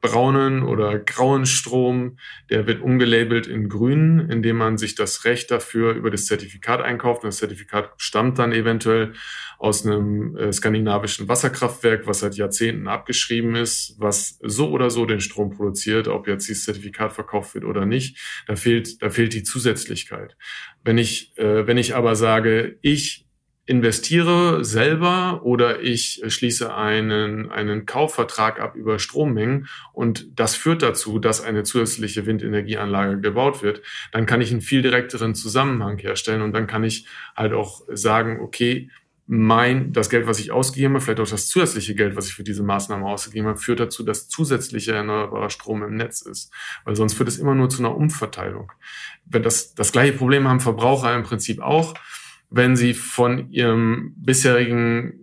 braunen 0.00 0.62
oder 0.62 0.98
grauen 0.98 1.46
Strom, 1.46 2.18
der 2.48 2.66
wird 2.66 2.80
umgelabelt 2.80 3.46
in 3.46 3.68
grün, 3.68 4.28
indem 4.30 4.56
man 4.56 4.78
sich 4.78 4.94
das 4.94 5.24
Recht 5.24 5.50
dafür 5.50 5.92
über 5.94 6.10
das 6.10 6.26
Zertifikat 6.26 6.80
einkauft. 6.80 7.22
Und 7.22 7.28
das 7.28 7.38
Zertifikat 7.38 7.92
stammt 7.98 8.38
dann 8.38 8.52
eventuell 8.52 9.12
aus 9.58 9.84
einem 9.84 10.36
äh, 10.36 10.52
skandinavischen 10.52 11.28
Wasserkraftwerk, 11.28 12.06
was 12.06 12.20
seit 12.20 12.36
Jahrzehnten 12.36 12.88
abgeschrieben 12.88 13.54
ist, 13.56 13.94
was 13.98 14.38
so 14.42 14.70
oder 14.70 14.90
so 14.90 15.04
den 15.04 15.20
Strom 15.20 15.50
produziert, 15.50 16.08
ob 16.08 16.28
jetzt 16.28 16.48
dieses 16.48 16.64
Zertifikat 16.64 17.12
verkauft 17.12 17.54
wird 17.54 17.64
oder 17.64 17.84
nicht. 17.84 18.18
Da 18.46 18.56
fehlt, 18.56 19.02
da 19.02 19.10
fehlt 19.10 19.34
die 19.34 19.42
Zusätzlichkeit. 19.42 20.36
Wenn 20.82 20.98
ich, 20.98 21.36
äh, 21.36 21.66
wenn 21.66 21.76
ich 21.76 21.94
aber 21.94 22.16
sage, 22.16 22.78
ich 22.80 23.26
investiere 23.70 24.64
selber 24.64 25.42
oder 25.44 25.80
ich 25.80 26.20
schließe 26.26 26.74
einen, 26.74 27.52
einen 27.52 27.86
Kaufvertrag 27.86 28.58
ab 28.58 28.74
über 28.74 28.98
Strommengen 28.98 29.68
und 29.92 30.26
das 30.34 30.56
führt 30.56 30.82
dazu, 30.82 31.20
dass 31.20 31.40
eine 31.40 31.62
zusätzliche 31.62 32.26
Windenergieanlage 32.26 33.20
gebaut 33.20 33.62
wird, 33.62 33.82
dann 34.10 34.26
kann 34.26 34.40
ich 34.40 34.50
einen 34.50 34.60
viel 34.60 34.82
direkteren 34.82 35.36
Zusammenhang 35.36 35.98
herstellen 35.98 36.42
und 36.42 36.52
dann 36.52 36.66
kann 36.66 36.82
ich 36.82 37.06
halt 37.36 37.52
auch 37.52 37.82
sagen, 37.92 38.40
okay, 38.40 38.90
mein, 39.32 39.92
das 39.92 40.10
Geld, 40.10 40.26
was 40.26 40.40
ich 40.40 40.50
ausgegeben 40.50 40.94
habe, 40.94 41.04
vielleicht 41.04 41.20
auch 41.20 41.30
das 41.30 41.46
zusätzliche 41.46 41.94
Geld, 41.94 42.16
was 42.16 42.26
ich 42.26 42.34
für 42.34 42.42
diese 42.42 42.64
Maßnahme 42.64 43.06
ausgegeben 43.06 43.46
habe, 43.46 43.60
führt 43.60 43.78
dazu, 43.78 44.02
dass 44.02 44.28
zusätzlicher 44.28 44.96
erneuerbarer 44.96 45.50
Strom 45.50 45.84
im 45.84 45.94
Netz 45.94 46.22
ist. 46.22 46.52
Weil 46.84 46.96
sonst 46.96 47.14
führt 47.14 47.28
es 47.28 47.38
immer 47.38 47.54
nur 47.54 47.70
zu 47.70 47.78
einer 47.78 47.94
Umverteilung. 47.94 48.72
Wenn 49.26 49.44
das, 49.44 49.76
das 49.76 49.92
gleiche 49.92 50.14
Problem 50.14 50.48
haben 50.48 50.58
Verbraucher 50.58 51.14
im 51.14 51.22
Prinzip 51.22 51.60
auch 51.60 51.94
wenn 52.50 52.76
sie 52.76 52.94
von 52.94 53.50
ihrem 53.50 54.12
bisherigen, 54.16 55.14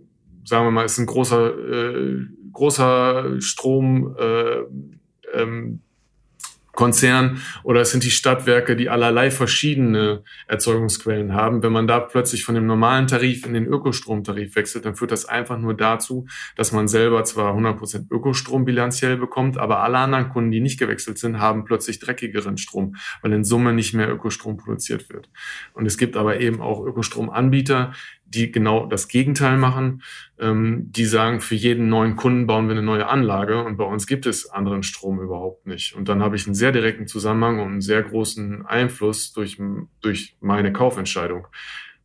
sagen 0.43 0.65
wir 0.65 0.71
mal, 0.71 0.85
ist 0.85 0.97
ein 0.97 1.05
großer, 1.05 1.57
äh, 1.57 2.25
großer 2.53 3.41
Strom, 3.41 4.15
äh, 4.17 4.61
ähm, 5.33 5.81
Konzern 6.77 7.41
oder 7.63 7.81
es 7.81 7.91
sind 7.91 8.03
die 8.03 8.11
Stadtwerke, 8.11 8.75
die 8.75 8.87
allerlei 8.87 9.31
verschiedene 9.31 10.23
Erzeugungsquellen 10.47 11.33
haben. 11.33 11.63
Wenn 11.63 11.73
man 11.73 11.87
da 11.87 11.99
plötzlich 11.99 12.45
von 12.45 12.55
dem 12.55 12.67
normalen 12.67 13.07
Tarif 13.07 13.45
in 13.45 13.53
den 13.53 13.65
Ökostromtarif 13.65 14.55
wechselt, 14.55 14.85
dann 14.85 14.95
führt 14.95 15.11
das 15.11 15.25
einfach 15.25 15.57
nur 15.57 15.73
dazu, 15.73 16.27
dass 16.55 16.71
man 16.71 16.87
selber 16.87 17.23
zwar 17.23 17.53
100% 17.55 18.05
Ökostrom 18.11 18.63
bilanziell 18.63 19.17
bekommt, 19.17 19.57
aber 19.57 19.79
alle 19.79 19.97
anderen 19.97 20.29
Kunden, 20.29 20.51
die 20.51 20.61
nicht 20.61 20.79
gewechselt 20.79 21.17
sind, 21.17 21.39
haben 21.39 21.65
plötzlich 21.65 21.99
dreckigeren 21.99 22.57
Strom, 22.57 22.95
weil 23.21 23.33
in 23.33 23.43
Summe 23.43 23.73
nicht 23.73 23.95
mehr 23.95 24.09
Ökostrom 24.09 24.57
produziert 24.57 25.09
wird. 25.09 25.29
Und 25.73 25.87
es 25.87 25.97
gibt 25.97 26.15
aber 26.15 26.39
eben 26.39 26.61
auch 26.61 26.85
Ökostromanbieter, 26.85 27.93
die 28.29 28.51
genau 28.51 28.85
das 28.85 29.07
Gegenteil 29.07 29.57
machen. 29.57 30.03
Ähm, 30.39 30.91
die 30.91 31.05
sagen, 31.05 31.41
für 31.41 31.55
jeden 31.55 31.89
neuen 31.89 32.15
Kunden 32.15 32.47
bauen 32.47 32.67
wir 32.67 32.73
eine 32.73 32.83
neue 32.83 33.07
Anlage 33.07 33.63
und 33.63 33.77
bei 33.77 33.83
uns 33.85 34.07
gibt 34.07 34.25
es 34.25 34.49
anderen 34.49 34.83
Strom 34.83 35.19
überhaupt 35.19 35.65
nicht. 35.65 35.95
Und 35.95 36.09
dann 36.09 36.21
habe 36.21 36.35
ich 36.35 36.45
einen 36.45 36.55
sehr 36.55 36.71
direkten 36.71 37.07
Zusammenhang 37.07 37.59
und 37.59 37.71
einen 37.71 37.81
sehr 37.81 38.03
großen 38.03 38.65
Einfluss 38.65 39.33
durch, 39.33 39.57
durch 40.01 40.35
meine 40.41 40.71
Kaufentscheidung. 40.71 41.47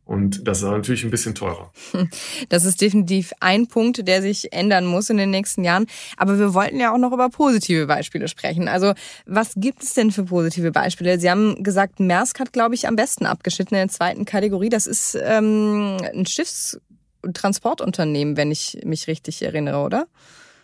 Und 0.05 0.47
das 0.47 0.59
ist 0.59 0.65
natürlich 0.65 1.03
ein 1.03 1.11
bisschen 1.11 1.35
teurer. 1.35 1.71
Das 2.49 2.65
ist 2.65 2.81
definitiv 2.81 3.31
ein 3.39 3.67
Punkt, 3.67 4.05
der 4.07 4.21
sich 4.21 4.53
ändern 4.53 4.85
muss 4.85 5.09
in 5.09 5.17
den 5.17 5.31
nächsten 5.31 5.63
Jahren. 5.63 5.87
Aber 6.17 6.37
wir 6.37 6.53
wollten 6.53 6.79
ja 6.79 6.93
auch 6.93 6.97
noch 6.97 7.13
über 7.13 7.29
positive 7.29 7.87
Beispiele 7.87 8.27
sprechen. 8.27 8.67
Also 8.67 8.93
was 9.25 9.53
gibt 9.55 9.81
es 9.81 9.93
denn 9.93 10.11
für 10.11 10.25
positive 10.25 10.71
Beispiele? 10.71 11.17
Sie 11.19 11.31
haben 11.31 11.63
gesagt, 11.63 11.99
Maersk 11.99 12.39
hat, 12.39 12.53
glaube 12.53 12.75
ich, 12.75 12.87
am 12.87 12.95
besten 12.95 13.25
abgeschnitten 13.25 13.75
in 13.75 13.81
der 13.81 13.89
zweiten 13.89 14.25
Kategorie. 14.25 14.69
Das 14.69 14.87
ist 14.87 15.17
ähm, 15.21 15.97
ein 16.13 16.25
Schiffstransportunternehmen, 16.25 18.35
wenn 18.35 18.51
ich 18.51 18.79
mich 18.83 19.07
richtig 19.07 19.41
erinnere, 19.41 19.79
oder? 19.79 20.07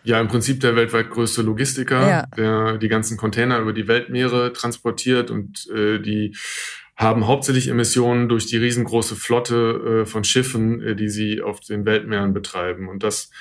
Ja, 0.03 0.19
im 0.19 0.27
Prinzip 0.27 0.59
der 0.61 0.75
weltweit 0.75 1.09
größte 1.09 1.41
Logistiker, 1.41 2.07
ja. 2.07 2.25
der 2.37 2.77
die 2.77 2.87
ganzen 2.87 3.17
Container 3.17 3.59
über 3.59 3.73
die 3.73 3.87
Weltmeere 3.87 4.53
transportiert 4.53 5.29
und 5.29 5.67
äh, 5.69 5.99
die 5.99 6.35
haben 6.99 7.27
hauptsächlich 7.27 7.69
Emissionen 7.69 8.27
durch 8.27 8.45
die 8.45 8.57
riesengroße 8.57 9.15
Flotte 9.15 10.01
äh, 10.01 10.05
von 10.05 10.25
Schiffen, 10.25 10.81
äh, 10.81 10.95
die 10.97 11.07
sie 11.07 11.41
auf 11.41 11.61
den 11.61 11.85
Weltmeeren 11.85 12.33
betreiben. 12.33 12.89
Und 12.89 13.03
das, 13.03 13.31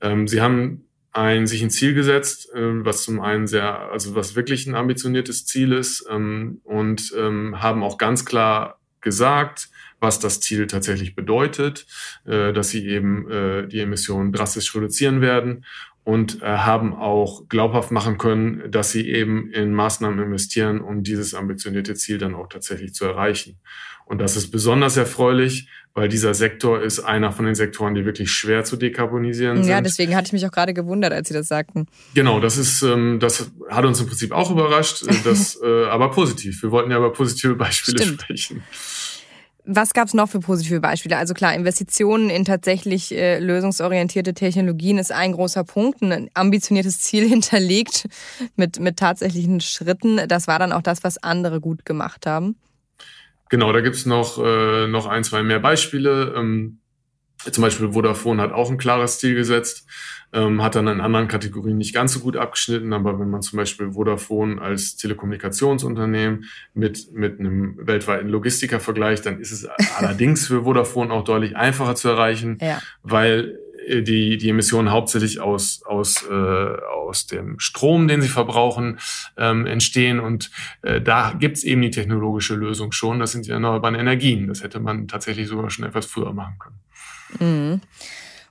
ähm, 0.00 0.28
sie 0.28 0.40
haben 0.40 0.84
ein, 1.10 1.48
sich 1.48 1.62
ein 1.62 1.70
Ziel 1.70 1.94
gesetzt, 1.94 2.54
äh, 2.54 2.84
was 2.84 3.02
zum 3.02 3.20
einen 3.20 3.48
sehr, 3.48 3.90
also 3.90 4.14
was 4.14 4.36
wirklich 4.36 4.68
ein 4.68 4.76
ambitioniertes 4.76 5.46
Ziel 5.46 5.72
ist, 5.72 6.06
ähm, 6.08 6.60
und 6.62 7.12
ähm, 7.18 7.60
haben 7.60 7.82
auch 7.82 7.98
ganz 7.98 8.24
klar 8.24 8.78
gesagt, 9.00 9.68
was 9.98 10.20
das 10.20 10.40
Ziel 10.40 10.68
tatsächlich 10.68 11.16
bedeutet, 11.16 11.86
äh, 12.24 12.52
dass 12.52 12.70
sie 12.70 12.86
eben 12.86 13.28
äh, 13.28 13.66
die 13.66 13.80
Emissionen 13.80 14.32
drastisch 14.32 14.74
reduzieren 14.76 15.20
werden 15.20 15.64
und 16.04 16.42
äh, 16.42 16.46
haben 16.46 16.94
auch 16.94 17.48
glaubhaft 17.48 17.90
machen 17.90 18.18
können, 18.18 18.70
dass 18.70 18.90
sie 18.90 19.08
eben 19.08 19.50
in 19.52 19.72
Maßnahmen 19.72 20.18
investieren, 20.18 20.80
um 20.80 21.02
dieses 21.02 21.34
ambitionierte 21.34 21.94
Ziel 21.94 22.18
dann 22.18 22.34
auch 22.34 22.48
tatsächlich 22.48 22.94
zu 22.94 23.04
erreichen. 23.04 23.58
Und 24.04 24.18
das 24.18 24.36
ist 24.36 24.50
besonders 24.50 24.96
erfreulich, 24.96 25.68
weil 25.94 26.08
dieser 26.08 26.34
Sektor 26.34 26.82
ist 26.82 27.00
einer 27.00 27.32
von 27.32 27.44
den 27.44 27.54
Sektoren, 27.54 27.94
die 27.94 28.04
wirklich 28.04 28.30
schwer 28.30 28.64
zu 28.64 28.76
dekarbonisieren 28.76 29.58
sind. 29.58 29.70
Ja, 29.70 29.80
deswegen 29.80 30.16
hatte 30.16 30.26
ich 30.26 30.32
mich 30.32 30.46
auch 30.46 30.50
gerade 30.50 30.74
gewundert, 30.74 31.12
als 31.12 31.28
Sie 31.28 31.34
das 31.34 31.48
sagten. 31.48 31.86
Genau, 32.14 32.40
das 32.40 32.56
ist, 32.56 32.82
ähm, 32.82 33.20
das 33.20 33.50
hat 33.68 33.84
uns 33.84 34.00
im 34.00 34.06
Prinzip 34.06 34.32
auch 34.32 34.50
überrascht, 34.50 35.02
äh, 35.06 35.14
das, 35.24 35.60
äh, 35.64 35.84
aber 35.84 36.10
positiv. 36.10 36.62
Wir 36.62 36.70
wollten 36.70 36.90
ja 36.90 36.96
über 36.96 37.12
positive 37.12 37.54
Beispiele 37.54 38.02
Stimmt. 38.02 38.22
sprechen. 38.22 38.62
Was 39.64 39.94
gab 39.94 40.08
es 40.08 40.14
noch 40.14 40.28
für 40.28 40.40
positive 40.40 40.80
Beispiele? 40.80 41.16
Also 41.16 41.34
klar, 41.34 41.54
Investitionen 41.54 42.30
in 42.30 42.44
tatsächlich 42.44 43.14
äh, 43.14 43.38
lösungsorientierte 43.38 44.34
Technologien 44.34 44.98
ist 44.98 45.12
ein 45.12 45.32
großer 45.32 45.62
Punkt, 45.62 46.02
ein 46.02 46.30
ambitioniertes 46.34 47.00
Ziel 47.00 47.28
hinterlegt 47.28 48.08
mit, 48.56 48.80
mit 48.80 48.96
tatsächlichen 48.96 49.60
Schritten. 49.60 50.20
Das 50.26 50.48
war 50.48 50.58
dann 50.58 50.72
auch 50.72 50.82
das, 50.82 51.04
was 51.04 51.22
andere 51.22 51.60
gut 51.60 51.84
gemacht 51.84 52.26
haben. 52.26 52.56
Genau, 53.50 53.72
da 53.72 53.82
gibt's 53.82 54.06
noch, 54.06 54.42
äh, 54.42 54.88
noch 54.88 55.06
ein, 55.06 55.22
zwei 55.24 55.42
mehr 55.42 55.60
Beispiele. 55.60 56.34
Ähm, 56.36 56.78
zum 57.50 57.62
Beispiel 57.62 57.92
Vodafone 57.92 58.40
hat 58.42 58.52
auch 58.52 58.70
ein 58.70 58.78
klares 58.78 59.18
Ziel 59.18 59.34
gesetzt 59.34 59.86
ähm, 60.32 60.62
hat 60.62 60.74
dann 60.74 60.88
in 60.88 61.00
anderen 61.00 61.28
Kategorien 61.28 61.76
nicht 61.76 61.94
ganz 61.94 62.12
so 62.14 62.20
gut 62.20 62.36
abgeschnitten, 62.36 62.92
aber 62.92 63.18
wenn 63.20 63.28
man 63.28 63.42
zum 63.42 63.58
Beispiel 63.58 63.92
Vodafone 63.92 64.60
als 64.60 64.96
Telekommunikationsunternehmen 64.96 66.44
mit, 66.74 67.12
mit 67.12 67.38
einem 67.38 67.76
weltweiten 67.78 68.28
Logistiker 68.28 68.80
vergleicht, 68.80 69.26
dann 69.26 69.40
ist 69.40 69.52
es 69.52 69.66
allerdings 69.96 70.46
für 70.46 70.64
Vodafone 70.64 71.12
auch 71.12 71.24
deutlich 71.24 71.56
einfacher 71.56 71.94
zu 71.94 72.08
erreichen, 72.08 72.58
ja. 72.60 72.80
weil 73.02 73.58
äh, 73.86 74.00
die, 74.00 74.38
die 74.38 74.48
Emissionen 74.48 74.90
hauptsächlich 74.90 75.40
aus, 75.40 75.82
aus, 75.84 76.24
äh, 76.26 76.32
aus 76.32 77.26
dem 77.26 77.58
Strom, 77.58 78.08
den 78.08 78.22
sie 78.22 78.28
verbrauchen, 78.28 78.98
ähm, 79.36 79.66
entstehen. 79.66 80.18
Und 80.18 80.50
äh, 80.80 81.02
da 81.02 81.34
gibt's 81.38 81.62
eben 81.62 81.82
die 81.82 81.90
technologische 81.90 82.54
Lösung 82.54 82.92
schon. 82.92 83.18
Das 83.18 83.32
sind 83.32 83.46
die 83.46 83.50
erneuerbaren 83.50 83.96
Energien. 83.96 84.48
Das 84.48 84.62
hätte 84.62 84.80
man 84.80 85.08
tatsächlich 85.08 85.48
sogar 85.48 85.68
schon 85.68 85.84
etwas 85.84 86.06
früher 86.06 86.32
machen 86.32 86.54
können. 86.58 86.76
Mhm. 87.40 87.80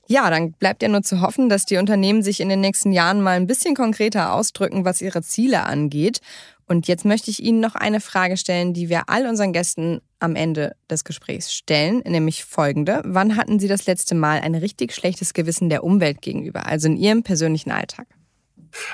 Ja, 0.08 0.30
dann 0.30 0.52
bleibt 0.52 0.84
ja 0.84 0.90
nur 0.90 1.04
zu 1.04 1.22
hoffen, 1.22 1.48
dass 1.48 1.66
die 1.66 1.78
Unternehmen 1.78 2.22
sich 2.22 2.42
in 2.42 2.50
den 2.50 2.60
nächsten 2.60 2.92
Jahren 2.92 3.22
mal 3.22 3.38
ein 3.38 3.48
bisschen 3.48 3.76
konkreter 3.76 4.34
ausdrücken, 4.34 4.84
was 4.84 5.02
ihre 5.02 5.22
Ziele 5.22 5.64
angeht. 5.64 6.20
Und 6.68 6.88
jetzt 6.88 7.06
möchte 7.06 7.32
ich 7.32 7.42
Ihnen 7.42 7.60
noch 7.60 7.76
eine 7.76 8.00
Frage 8.00 8.38
stellen, 8.38 8.74
die 8.74 8.90
wir 8.90 9.04
all 9.08 9.26
unseren 9.28 9.54
Gästen 9.54 10.02
am 10.20 10.36
Ende 10.36 10.76
des 10.90 11.04
Gesprächs 11.04 11.54
stellen, 11.54 12.00
nämlich 12.06 12.46
folgende. 12.46 13.02
Wann 13.06 13.36
hatten 13.36 13.60
Sie 13.60 13.68
das 13.68 13.86
letzte 13.88 14.16
Mal 14.16 14.40
ein 14.40 14.56
richtig 14.56 14.94
schlechtes 14.94 15.34
Gewissen 15.34 15.70
der 15.70 15.84
Umwelt 15.84 16.22
gegenüber, 16.22 16.66
also 16.66 16.88
in 16.88 16.98
Ihrem 16.98 17.24
persönlichen 17.24 17.72
Alltag? 17.72 18.08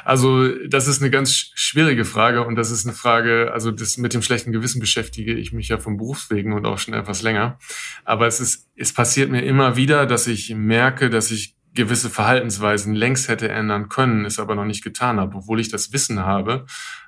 Also 0.03 0.49
das 0.67 0.87
ist 0.87 1.01
eine 1.01 1.11
ganz 1.11 1.51
schwierige 1.55 2.05
Frage 2.05 2.45
und 2.45 2.55
das 2.55 2.71
ist 2.71 2.85
eine 2.85 2.95
Frage, 2.95 3.51
also 3.53 3.71
das 3.71 3.97
mit 3.97 4.13
dem 4.13 4.21
schlechten 4.21 4.51
Gewissen 4.51 4.79
beschäftige 4.79 5.33
ich 5.33 5.53
mich 5.53 5.69
ja 5.69 5.77
vom 5.77 5.97
Berufswegen 5.97 6.53
und 6.53 6.65
auch 6.65 6.77
schon 6.77 6.93
etwas 6.93 7.21
länger. 7.21 7.59
Aber 8.05 8.27
es 8.27 8.39
ist, 8.39 8.69
es 8.75 8.93
passiert 8.93 9.29
mir 9.29 9.43
immer 9.43 9.75
wieder, 9.75 10.05
dass 10.05 10.27
ich 10.27 10.53
merke, 10.55 11.09
dass 11.09 11.31
ich 11.31 11.57
gewisse 11.77 12.09
Verhaltensweisen 12.09 12.95
längst 12.95 13.29
hätte 13.29 13.49
ändern 13.49 13.87
können, 13.87 14.25
es 14.25 14.39
aber 14.39 14.55
noch 14.55 14.65
nicht 14.65 14.83
getan 14.83 15.19
habe. 15.19 15.37
Obwohl 15.37 15.59
ich 15.59 15.69
das 15.69 15.93
Wissen 15.93 16.25
habe, 16.25 16.65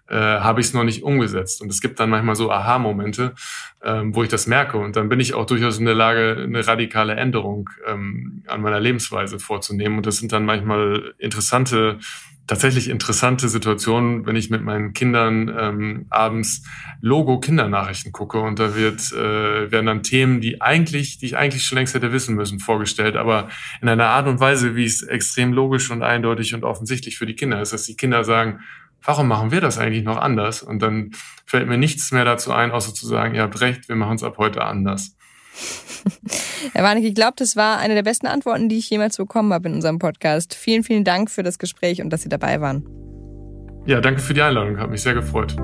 äh, 0.07 0.15
habe 0.15 0.61
ich 0.61 0.67
es 0.67 0.73
noch 0.73 0.83
nicht 0.83 1.03
umgesetzt. 1.03 1.61
Und 1.61 1.69
es 1.69 1.81
gibt 1.81 1.99
dann 1.99 2.09
manchmal 2.09 2.35
so 2.35 2.51
Aha-Momente, 2.51 3.33
ähm, 3.83 4.15
wo 4.15 4.23
ich 4.23 4.29
das 4.29 4.47
merke. 4.47 4.77
Und 4.77 4.95
dann 4.95 5.09
bin 5.09 5.19
ich 5.19 5.33
auch 5.33 5.45
durchaus 5.45 5.79
in 5.79 5.85
der 5.85 5.95
Lage, 5.95 6.43
eine 6.43 6.65
radikale 6.65 7.15
Änderung 7.15 7.69
ähm, 7.85 8.43
an 8.47 8.61
meiner 8.61 8.79
Lebensweise 8.79 9.39
vorzunehmen. 9.39 9.97
Und 9.97 10.05
das 10.05 10.17
sind 10.17 10.31
dann 10.31 10.45
manchmal 10.45 11.13
interessante 11.17 11.99
tatsächlich 12.49 12.89
interessante 12.89 13.47
Situation, 13.47 14.25
wenn 14.25 14.35
ich 14.35 14.49
mit 14.49 14.63
meinen 14.63 14.93
Kindern 14.93 15.55
ähm, 15.55 16.05
abends 16.09 16.63
Logo-Kindernachrichten 16.99 18.11
gucke 18.11 18.39
und 18.39 18.57
da 18.57 18.75
wird, 18.75 19.11
äh, 19.11 19.71
werden 19.71 19.85
dann 19.85 20.01
Themen, 20.01 20.41
die 20.41 20.59
eigentlich, 20.59 21.19
die 21.19 21.27
ich 21.27 21.37
eigentlich 21.37 21.63
schon 21.63 21.77
längst 21.77 21.93
hätte 21.93 22.11
wissen 22.11 22.33
müssen, 22.33 22.59
vorgestellt, 22.59 23.17
aber 23.17 23.49
in 23.83 23.87
einer 23.87 24.07
Art 24.07 24.27
und 24.27 24.39
Weise, 24.39 24.75
wie 24.75 24.85
es 24.85 25.03
extrem 25.03 25.53
logisch 25.53 25.91
und 25.91 26.01
eindeutig 26.01 26.55
und 26.55 26.63
offensichtlich 26.63 27.19
für 27.19 27.27
die 27.27 27.35
Kinder 27.35 27.61
ist, 27.61 27.71
dass 27.71 27.83
die 27.83 27.95
Kinder 27.95 28.23
sagen, 28.23 28.61
warum 29.03 29.27
machen 29.27 29.51
wir 29.51 29.61
das 29.61 29.77
eigentlich 29.77 30.03
noch 30.03 30.17
anders? 30.17 30.63
Und 30.63 30.81
dann 30.81 31.11
fällt 31.45 31.67
mir 31.67 31.77
nichts 31.77 32.11
mehr 32.11 32.25
dazu 32.25 32.51
ein, 32.51 32.71
außer 32.71 32.95
zu 32.95 33.05
sagen, 33.05 33.35
ihr 33.35 33.43
habt 33.43 33.61
recht, 33.61 33.87
wir 33.89 33.95
machen 33.95 34.15
es 34.15 34.23
ab 34.23 34.39
heute 34.39 34.63
anders. 34.65 35.15
Herr 36.73 36.83
Warnecke, 36.83 37.07
ich 37.07 37.15
glaube, 37.15 37.33
das 37.37 37.55
war 37.55 37.79
eine 37.79 37.95
der 37.95 38.03
besten 38.03 38.27
Antworten, 38.27 38.69
die 38.69 38.77
ich 38.77 38.89
jemals 38.89 39.17
bekommen 39.17 39.53
habe 39.53 39.69
in 39.69 39.75
unserem 39.75 39.99
Podcast. 39.99 40.55
Vielen, 40.55 40.83
vielen 40.83 41.03
Dank 41.03 41.29
für 41.29 41.43
das 41.43 41.59
Gespräch 41.59 42.01
und 42.01 42.09
dass 42.11 42.21
Sie 42.21 42.29
dabei 42.29 42.61
waren. 42.61 42.85
Ja, 43.85 44.01
danke 44.01 44.21
für 44.21 44.33
die 44.33 44.41
Einladung, 44.41 44.77
hat 44.77 44.89
mich 44.89 45.01
sehr 45.01 45.13
gefreut. 45.13 45.55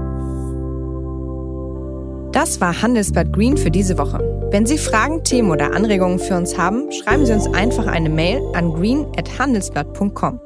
Das 2.36 2.60
war 2.60 2.82
Handelsblatt 2.82 3.32
Green 3.32 3.56
für 3.56 3.71
diese 3.71 3.98
Woche. 3.98 4.19
Wenn 4.52 4.65
Sie 4.65 4.78
Fragen, 4.78 5.24
Themen 5.24 5.52
oder 5.52 5.74
Anregungen 5.74 6.19
für 6.19 6.36
uns 6.36 6.58
haben, 6.58 6.91
schreiben 6.91 7.26
Sie 7.26 7.32
uns 7.32 7.48
einfach 7.48 7.88
eine 7.88 8.10
Mail 8.10 8.41
an 8.54 8.74
green@handelsblatt.com. 8.74 10.41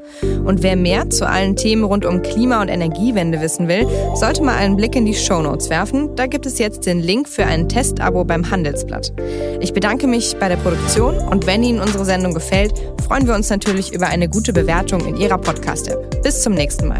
Und 0.46 0.62
wer 0.62 0.76
mehr 0.76 1.10
zu 1.10 1.28
allen 1.28 1.56
Themen 1.56 1.84
rund 1.84 2.06
um 2.06 2.22
Klima- 2.22 2.62
und 2.62 2.68
Energiewende 2.68 3.42
wissen 3.42 3.68
will, 3.68 3.88
sollte 4.14 4.44
mal 4.44 4.56
einen 4.56 4.76
Blick 4.76 4.96
in 4.96 5.08
die 5.08 5.16
Show 5.16 5.42
Notes 5.42 5.72
werfen. 5.72 6.16
Da 6.16 6.28
gibt 6.28 6.46
es 6.46 6.60
jetzt 6.60 6.86
den 6.86 7.00
Link 7.00 7.28
für 7.28 7.46
ein 7.46 7.68
Testabo 7.68 8.24
beim 8.24 8.52
Handelsblatt. 8.52 9.12
Ich 9.60 9.74
bedanke 9.74 10.06
mich 10.06 10.36
bei 10.40 10.48
der 10.48 10.58
Produktion 10.58 11.18
und 11.18 11.48
wenn 11.48 11.64
Ihnen 11.64 11.80
unsere 11.80 12.06
Sendung 12.06 12.36
gefällt, 12.36 12.74
freuen 13.04 13.26
wir 13.26 13.34
uns 13.34 13.50
natürlich 13.50 13.96
über 13.96 14.06
eine 14.06 14.30
gute 14.30 14.54
Bewertung 14.54 15.04
in 15.08 15.18
Ihrer 15.18 15.40
Podcast-App. 15.40 16.22
Bis 16.22 16.44
zum 16.44 16.54
nächsten 16.54 16.88
Mal. 16.88 17.00